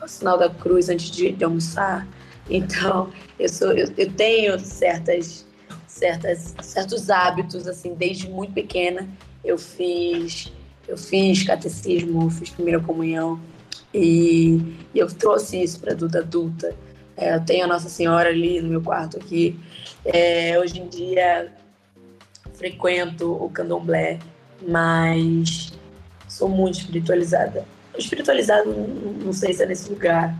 [0.00, 2.08] faço sinal da cruz antes de, de almoçar.
[2.48, 5.46] Então, eu, sou, eu, eu tenho certas,
[5.86, 9.08] certas, certos hábitos, assim, desde muito pequena.
[9.44, 10.52] Eu fiz,
[10.86, 13.40] eu fiz catecismo, fiz primeira comunhão
[13.92, 16.74] e, e eu trouxe isso para a adulta adulta.
[17.16, 19.58] É, eu tenho a Nossa Senhora ali no meu quarto aqui.
[20.04, 21.52] É, hoje em dia
[22.54, 24.18] frequento o candomblé,
[24.66, 25.72] mas
[26.28, 27.64] sou muito espiritualizada.
[27.96, 30.34] Espiritualizada, não sei se é nesse lugar,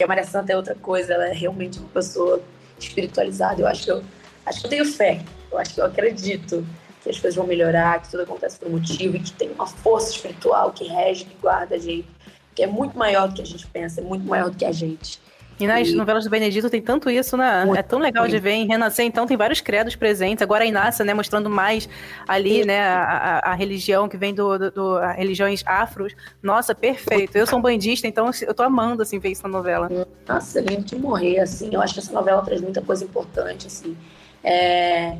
[0.00, 2.42] porque a Maria Santa é outra coisa, ela é realmente uma pessoa
[2.78, 3.60] espiritualizada.
[3.60, 4.02] Eu acho que eu,
[4.46, 5.20] acho que eu tenho fé,
[5.52, 6.66] eu acho que eu acredito
[7.02, 9.66] que as coisas vão melhorar, que tudo acontece por um motivo e que tem uma
[9.66, 12.08] força espiritual que rege, que guarda a gente,
[12.54, 14.72] que é muito maior do que a gente pensa, é muito maior do que a
[14.72, 15.20] gente.
[15.60, 15.94] E nas e...
[15.94, 17.66] novelas do Benedito tem tanto isso, né?
[17.66, 18.52] Muito, é tão legal de ver.
[18.52, 20.42] Em Renascer, então, tem vários credos presentes.
[20.42, 21.88] Agora a Inácia, né, mostrando mais
[22.26, 26.14] ali, né, a, a, a, religião que vem do, do, do religiões afros.
[26.42, 27.36] Nossa, perfeito.
[27.36, 29.88] Eu sou um bandista, então eu tô amando, assim, ver isso na novela.
[30.26, 31.74] Nossa, lindo de morrer, assim.
[31.74, 33.96] Eu acho que essa novela traz muita coisa importante, assim.
[34.42, 35.16] É...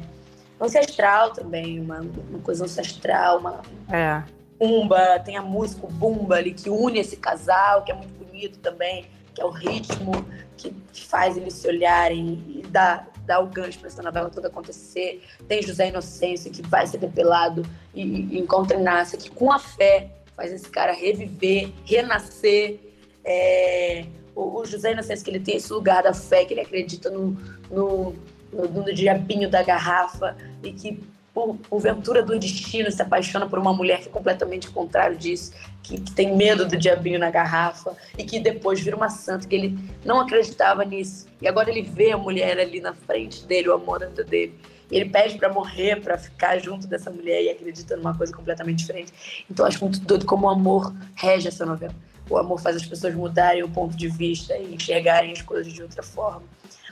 [0.58, 3.60] Ancestral também, uma, uma coisa ancestral, uma...
[3.90, 4.22] É.
[4.58, 9.06] Bumba, tem a música Bumba ali, que une esse casal, que é muito bonito também
[9.40, 10.12] que é o ritmo
[10.56, 15.22] que faz eles se olharem e dá, dá o gancho para essa novela toda acontecer.
[15.48, 17.62] Tem José Inocêncio, que vai ser depilado
[17.94, 22.78] e, e encontra Inácia, que com a fé faz esse cara reviver, renascer.
[23.24, 27.10] É, o, o, José Inocêncio, que ele tem esse lugar da fé, que ele acredita
[27.10, 27.36] no,
[27.70, 28.14] no,
[28.52, 31.02] no, no diabinho da garrafa e que
[31.32, 35.52] por, ventura do destino, se apaixona por uma mulher que é completamente contrário disso,
[35.82, 39.54] que, que, tem medo do diabinho na garrafa e que depois vira uma santa, que
[39.54, 41.26] ele não acreditava nisso.
[41.40, 44.54] E agora ele vê a mulher ali na frente dele, o amor dentro dele.
[44.90, 48.78] E ele pede para morrer, para ficar junto dessa mulher e acredita numa coisa completamente
[48.78, 49.44] diferente.
[49.48, 51.94] Então eu acho muito doido como o amor rege essa novela.
[52.28, 55.82] O amor faz as pessoas mudarem o ponto de vista e enxergarem as coisas de
[55.82, 56.42] outra forma.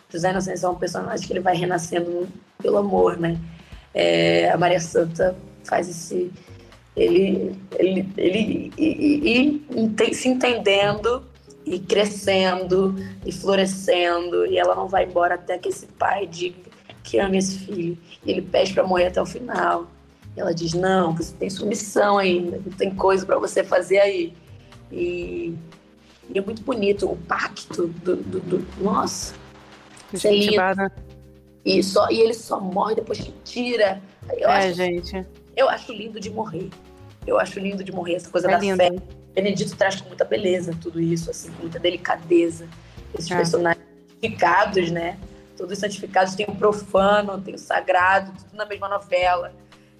[0.09, 2.28] O José Inocêncio é um personagem que ele vai renascendo
[2.61, 3.39] pelo amor, né?
[3.95, 6.30] É, a Maria Santa faz esse.
[6.97, 11.24] Ele, ele, ele e, e, se entendendo
[11.64, 16.68] e crescendo e florescendo, e ela não vai embora até que esse pai diga
[17.09, 17.97] que ama esse filho.
[18.24, 19.86] E ele pede para morrer até o final.
[20.36, 24.34] E ela diz: Não, você tem submissão ainda, tem coisa para você fazer aí.
[24.93, 25.55] E,
[26.28, 28.16] e, é muito bonito o pacto do.
[28.16, 29.34] do, do nossa,
[30.12, 30.57] isso é lindo.
[31.64, 34.00] E, só, e ele só morre depois que tira.
[34.36, 35.26] Eu é, acho, gente.
[35.56, 36.70] Eu acho lindo de morrer.
[37.26, 38.76] Eu acho lindo de morrer, essa coisa é da lindo.
[38.76, 38.90] fé.
[39.34, 42.66] Benedito traz com muita beleza tudo isso, assim, com muita delicadeza.
[43.14, 43.36] Esses é.
[43.36, 45.18] personagens santificados, né?
[45.56, 49.52] Todos santificados, tem o profano, tem o sagrado, tudo na mesma novela.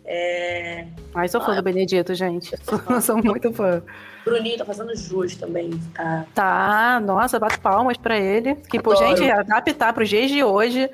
[0.05, 0.87] É...
[1.15, 2.57] Ai, sou fã ah, do Benedito, gente.
[2.65, 3.83] Sou, sou muito fã.
[4.25, 5.71] Bruninho tá fazendo jus também.
[5.95, 8.55] Tá, tá nossa, bato palmas pra ele.
[8.55, 10.89] Que, por gente, adaptar pros dias de hoje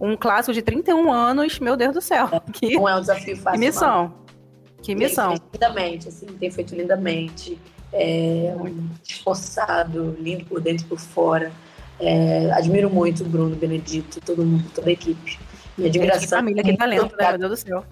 [0.00, 2.28] um clássico de 31 anos, meu Deus do céu.
[2.52, 3.60] Que, não é um desafio fácil.
[3.60, 4.02] Que missão.
[4.04, 4.24] Não.
[4.82, 5.36] Que missão.
[5.36, 7.58] Tem lindamente, assim, tem feito lindamente.
[7.92, 8.52] É,
[9.08, 11.52] esforçado, lindo por dentro e por fora.
[12.00, 15.38] É, admiro muito o Bruno, Benedito, todo mundo, toda a equipe.
[15.78, 16.38] Minha admiração.
[16.38, 17.30] Família, que talento, né?
[17.30, 17.84] Meu Deus do céu.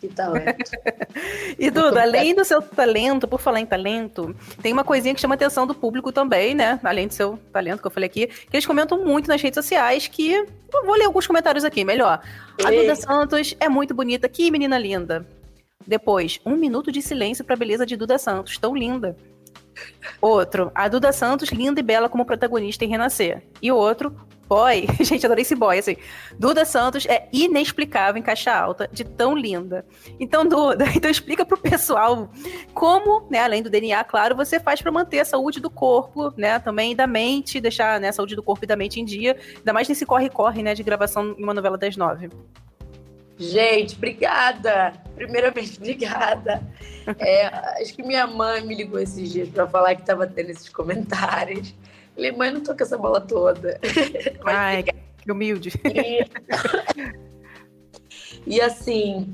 [0.00, 0.70] Que talento.
[1.58, 5.34] e Duda, além do seu talento, por falar em talento, tem uma coisinha que chama
[5.34, 6.78] a atenção do público também, né?
[6.84, 10.06] Além do seu talento que eu falei aqui, que eles comentam muito nas redes sociais
[10.06, 10.32] que.
[10.32, 12.20] Eu vou ler alguns comentários aqui, melhor.
[12.64, 15.26] A Duda Santos é muito bonita, que menina linda.
[15.86, 19.16] Depois, um minuto de silêncio para a beleza de Duda Santos, tão linda.
[20.20, 23.42] Outro, a Duda Santos, linda e bela como protagonista em Renascer.
[23.62, 24.14] E outro,
[24.48, 25.96] boy, gente, adorei esse boy, assim.
[26.38, 29.84] Duda Santos é inexplicável em caixa alta, de tão linda.
[30.18, 32.30] Então, Duda, então explica pro pessoal
[32.72, 36.58] como, né, além do DNA, claro, você faz para manter a saúde do corpo, né,
[36.58, 39.72] também da mente, deixar né, a saúde do corpo e da mente em dia, ainda
[39.72, 42.30] mais nesse corre-corre, né, de gravação em uma novela das nove.
[43.38, 44.94] Gente, obrigada.
[45.14, 46.60] Primeiramente, obrigada.
[47.18, 47.46] É,
[47.80, 51.72] acho que minha mãe me ligou esses dias para falar que estava tendo esses comentários.
[52.18, 53.78] Falei, mãe, não tô com essa bola toda.
[54.44, 55.70] Ai, que humilde.
[55.84, 56.26] E,
[58.56, 59.32] e assim,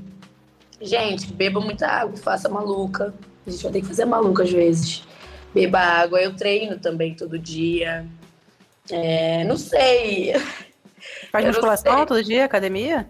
[0.79, 3.11] gente, beba muita água, faça maluca.
[3.47, 5.03] A gente vai ter que fazer maluca às vezes.
[5.51, 6.21] Beba água.
[6.21, 8.05] Eu treino também todo dia.
[8.91, 10.33] É, não sei.
[11.31, 13.09] Faz musculação todo dia, academia?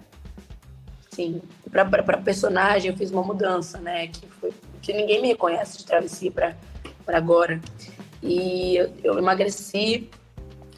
[1.12, 1.42] Sim.
[1.70, 4.08] Para personagem, eu fiz uma mudança, né?
[4.08, 6.56] Que foi que ninguém me reconhece de travessia para
[7.08, 7.60] agora.
[8.26, 10.10] E eu, eu emagreci,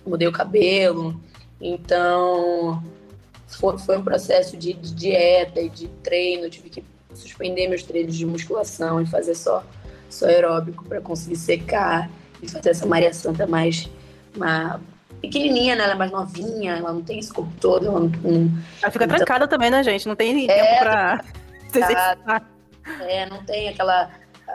[0.05, 1.19] mudei o cabelo,
[1.61, 2.83] então
[3.47, 6.49] foi, foi um processo de, de, dieta e de treino.
[6.49, 6.83] tive que
[7.13, 9.63] suspender meus treinos de musculação e fazer só,
[10.09, 12.09] só aeróbico para conseguir secar
[12.41, 13.89] e fazer essa Maria Santa mais
[14.35, 14.79] uma
[15.21, 15.83] pequenininha, né?
[15.85, 17.87] Ela é mais novinha, ela não tem esse corpo todo.
[17.87, 18.11] Ela, não,
[18.81, 20.07] ela fica então, trancada também, né, gente?
[20.07, 21.23] Não tem é, tempo pra
[23.01, 24.09] É, não tem aquela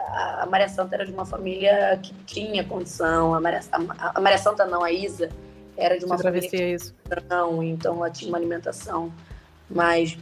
[0.09, 3.33] a Maria Santa era de uma família que tinha condição.
[3.33, 5.29] A Maria, a, a Maria Santa não, a Isa
[5.77, 6.93] era de uma Você família que isso.
[7.29, 9.11] não, então ela tinha uma alimentação
[9.69, 10.17] mais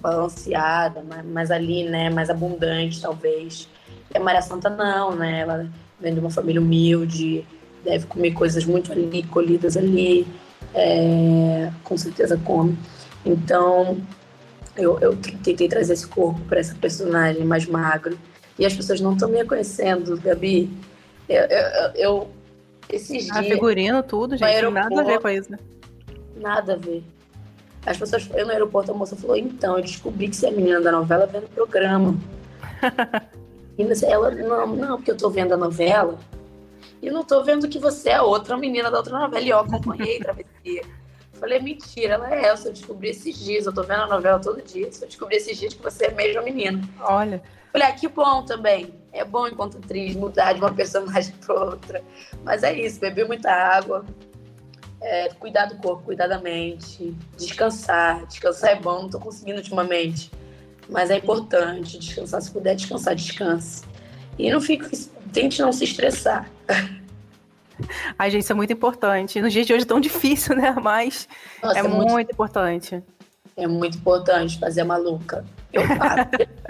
[0.00, 3.68] balanceada, mais, mais, ali, né, mais abundante talvez.
[4.12, 5.40] E a Maria Santa não, né?
[5.40, 5.68] Ela
[6.00, 7.46] vem de uma família humilde,
[7.84, 10.26] deve comer coisas muito ali, colhidas ali,
[10.74, 12.78] é, com certeza come.
[13.24, 13.98] Então
[14.76, 18.18] eu, eu tentei trazer esse corpo para essa personagem mais magro
[18.58, 20.70] e as pessoas não estão me reconhecendo, Gabi.
[21.28, 22.30] Eu, eu, eu
[22.88, 23.54] esses ah, dias.
[23.54, 24.70] figurino, tudo, gente.
[24.70, 25.58] Nada a ver com isso, né?
[26.36, 27.02] Nada a ver.
[27.86, 30.80] As pessoas, eu no aeroporto, a moça falou: então, eu descobri que você é menina
[30.80, 32.16] da novela vendo o programa.
[33.78, 36.18] e ela, não, não, porque eu tô vendo a novela
[37.02, 39.44] e não tô vendo que você é outra menina da outra novela.
[39.44, 40.82] E eu acompanhei travessia.
[41.34, 42.68] Falei, mentira, ela é essa.
[42.68, 43.66] Eu descobri esses dias.
[43.66, 44.86] Eu tô vendo a novela todo dia.
[44.86, 46.80] Eu descobri esses dias que você é mesmo menina.
[47.00, 47.42] Olha.
[47.74, 48.94] Falei, ah, que bom também.
[49.12, 52.04] É bom enquanto atriz mudar de uma personagem para outra.
[52.44, 54.06] Mas é isso, beber muita água,
[55.00, 58.24] é, cuidar do corpo, cuidar da mente, descansar.
[58.26, 60.30] Descansar é bom, não tô conseguindo ultimamente.
[60.88, 62.40] Mas é importante descansar.
[62.42, 63.82] Se puder descansar, descanse.
[64.38, 64.88] E não fique,
[65.32, 66.48] tente não se estressar.
[68.16, 69.42] Ai, gente, isso é muito importante.
[69.42, 70.76] Nos dias de hoje é tão difícil, né?
[70.80, 71.28] Mas
[71.60, 72.12] Nossa, é, é muito...
[72.12, 73.02] muito importante.
[73.56, 75.44] É muito importante fazer a maluca.
[75.72, 76.30] Eu faço.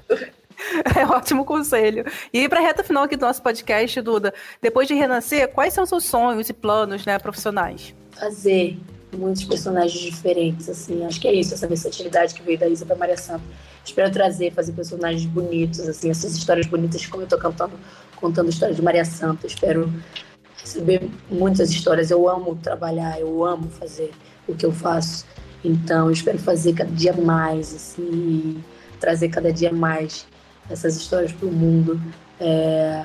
[0.98, 2.04] É ótimo conselho.
[2.32, 5.86] E para a reta final aqui do nosso podcast, Duda, depois de renascer, quais são
[5.86, 7.94] seus sonhos e planos né, profissionais?
[8.12, 8.78] Fazer
[9.16, 11.04] muitos personagens diferentes, assim.
[11.04, 13.44] Acho que é isso, essa versatilidade que veio da Isa para Maria Santa.
[13.84, 17.78] Espero trazer, fazer personagens bonitos, assim, essas histórias bonitas, como eu estou cantando,
[18.16, 19.46] contando a história de Maria Santa.
[19.46, 19.92] Espero
[20.56, 22.10] receber muitas histórias.
[22.10, 24.10] Eu amo trabalhar, eu amo fazer
[24.48, 25.26] o que eu faço.
[25.62, 28.62] Então, eu espero fazer cada dia mais, assim,
[29.00, 30.26] trazer cada dia mais
[30.68, 32.00] essas histórias para o mundo.
[32.40, 33.04] É...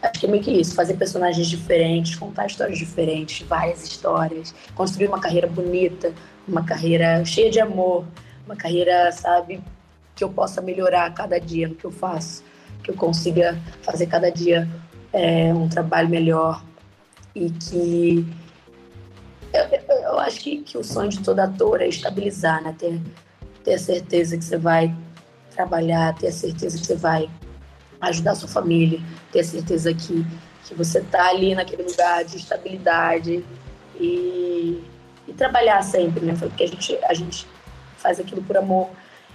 [0.00, 5.08] Acho que é meio que isso, fazer personagens diferentes, contar histórias diferentes, várias histórias, construir
[5.08, 6.12] uma carreira bonita,
[6.46, 8.04] uma carreira cheia de amor,
[8.46, 9.60] uma carreira, sabe,
[10.14, 12.44] que eu possa melhorar cada dia no que eu faço,
[12.82, 14.68] que eu consiga fazer cada dia
[15.12, 16.62] é, um trabalho melhor
[17.34, 18.26] e que
[19.52, 22.74] eu, eu acho que, que, o sonho de todo ator é estabilizar, né?
[22.78, 23.00] Ter,
[23.64, 24.94] ter a certeza que você vai
[25.58, 27.28] trabalhar, ter a certeza que você vai
[28.00, 29.00] ajudar a sua família,
[29.32, 30.24] ter a certeza que,
[30.64, 33.44] que você está ali naquele lugar de estabilidade
[33.98, 34.80] e,
[35.26, 36.36] e trabalhar sempre, né?
[36.38, 37.46] Porque a gente, a gente
[37.96, 38.88] faz aquilo por amor.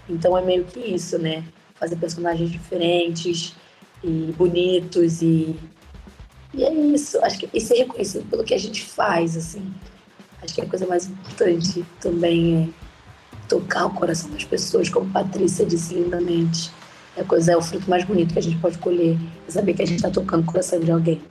[0.08, 1.44] Então é meio que isso, né?
[1.76, 3.54] Fazer personagens diferentes
[4.02, 5.60] e bonitos e,
[6.54, 7.20] e é isso.
[7.22, 9.74] Acho que e ser reconhecido pelo que a gente faz, assim.
[10.42, 12.83] Acho que a coisa mais importante também é
[13.54, 16.72] tocar o coração das pessoas, como Patrícia disse lindamente.
[17.16, 19.16] É, coisa, é o fruto mais bonito que a gente pode colher,
[19.48, 21.22] é saber que a gente está tocando o coração de alguém.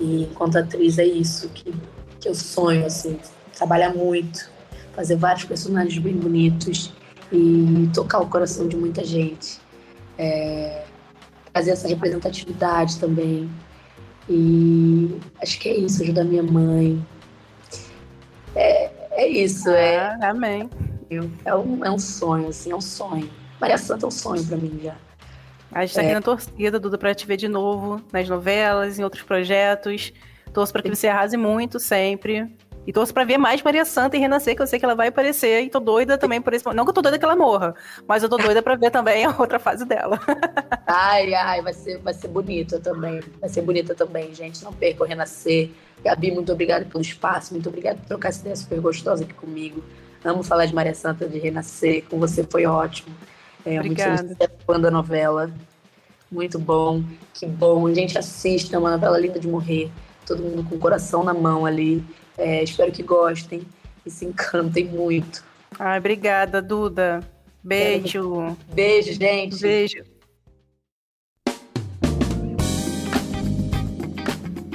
[0.00, 1.74] E enquanto atriz é isso que,
[2.18, 3.18] que eu sonho, assim,
[3.54, 4.50] trabalhar muito,
[4.96, 6.90] fazer vários personagens bem bonitos
[7.30, 9.60] e tocar o coração de muita gente.
[10.16, 10.84] É,
[11.52, 13.50] fazer essa representatividade também.
[14.28, 17.04] E acho que é isso, ajudar minha mãe.
[18.56, 19.98] É, é isso, é.
[19.98, 20.70] Ah, amém.
[21.44, 23.30] É um, é um sonho, assim, é um sonho.
[23.60, 24.96] Maria Santa é um sonho para mim já.
[25.72, 26.04] A gente tá é.
[26.06, 30.12] aqui na torcida, Duda, pra te ver de novo nas novelas, em outros projetos.
[30.52, 32.48] Torço para que você arrase muito sempre.
[32.86, 35.08] E torço pra ver mais Maria Santa e renascer, que eu sei que ela vai
[35.08, 35.62] aparecer.
[35.62, 37.74] E tô doida também por esse Não que eu tô doida que ela morra,
[38.06, 40.20] mas eu tô doida pra ver também a outra fase dela.
[40.86, 43.20] ai, ai, vai ser, vai ser bonita também.
[43.40, 44.62] Vai ser bonita também, gente.
[44.62, 45.70] Não perca o renascer.
[46.04, 47.54] Gabi, muito obrigada pelo espaço.
[47.54, 49.82] Muito obrigada por trocar essa ideia super gostosa aqui comigo.
[50.24, 52.04] Amo falar de Maria Santa de Renascer.
[52.08, 53.14] Com você foi ótimo.
[53.64, 54.22] É, Obrigada.
[54.22, 55.50] Muito fã da novela.
[56.30, 57.02] Muito bom.
[57.34, 57.92] Que bom.
[57.92, 58.76] Gente, assista.
[58.76, 59.90] É uma novela linda de morrer.
[60.26, 62.02] Todo mundo com o coração na mão ali.
[62.36, 63.62] É, espero que gostem
[64.04, 65.44] e se encantem muito.
[65.78, 67.20] Ai, obrigada, Duda.
[67.62, 68.56] Beijo.
[68.72, 69.60] Beijo, gente.
[69.60, 70.13] Beijo.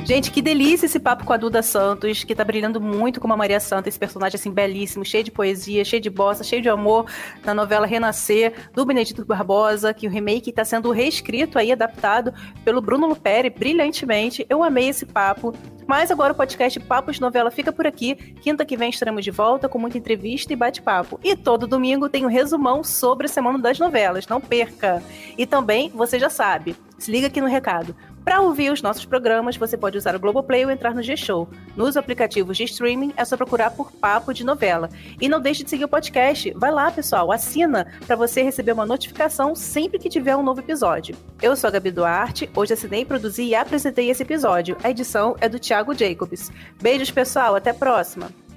[0.09, 3.37] Gente, que delícia esse papo com a Duda Santos, que tá brilhando muito como a
[3.37, 7.05] Maria Santa, esse personagem assim belíssimo, cheio de poesia, cheio de bossa, cheio de amor,
[7.45, 12.33] na novela Renascer, do Benedito Barbosa, que o remake tá sendo reescrito aí, adaptado
[12.65, 14.43] pelo Bruno Luperi, brilhantemente.
[14.49, 15.53] Eu amei esse papo.
[15.85, 18.15] Mas agora o podcast Papos de Novela fica por aqui.
[18.15, 21.19] Quinta que vem estaremos de volta com muita entrevista e bate-papo.
[21.23, 25.03] E todo domingo tem um resumão sobre a Semana das Novelas, não perca!
[25.37, 27.95] E também, você já sabe, se liga aqui no recado.
[28.23, 31.49] Para ouvir os nossos programas, você pode usar o Globoplay ou entrar no G-Show.
[31.75, 34.89] Nos aplicativos de streaming é só procurar por Papo de Novela.
[35.19, 36.51] E não deixe de seguir o podcast.
[36.55, 41.15] Vai lá, pessoal, assina para você receber uma notificação sempre que tiver um novo episódio.
[41.41, 44.77] Eu sou a Gabi Duarte, hoje assinei, produzi e apresentei esse episódio.
[44.83, 46.51] A edição é do Thiago Jacobs.
[46.81, 48.48] Beijos, pessoal, até a próxima!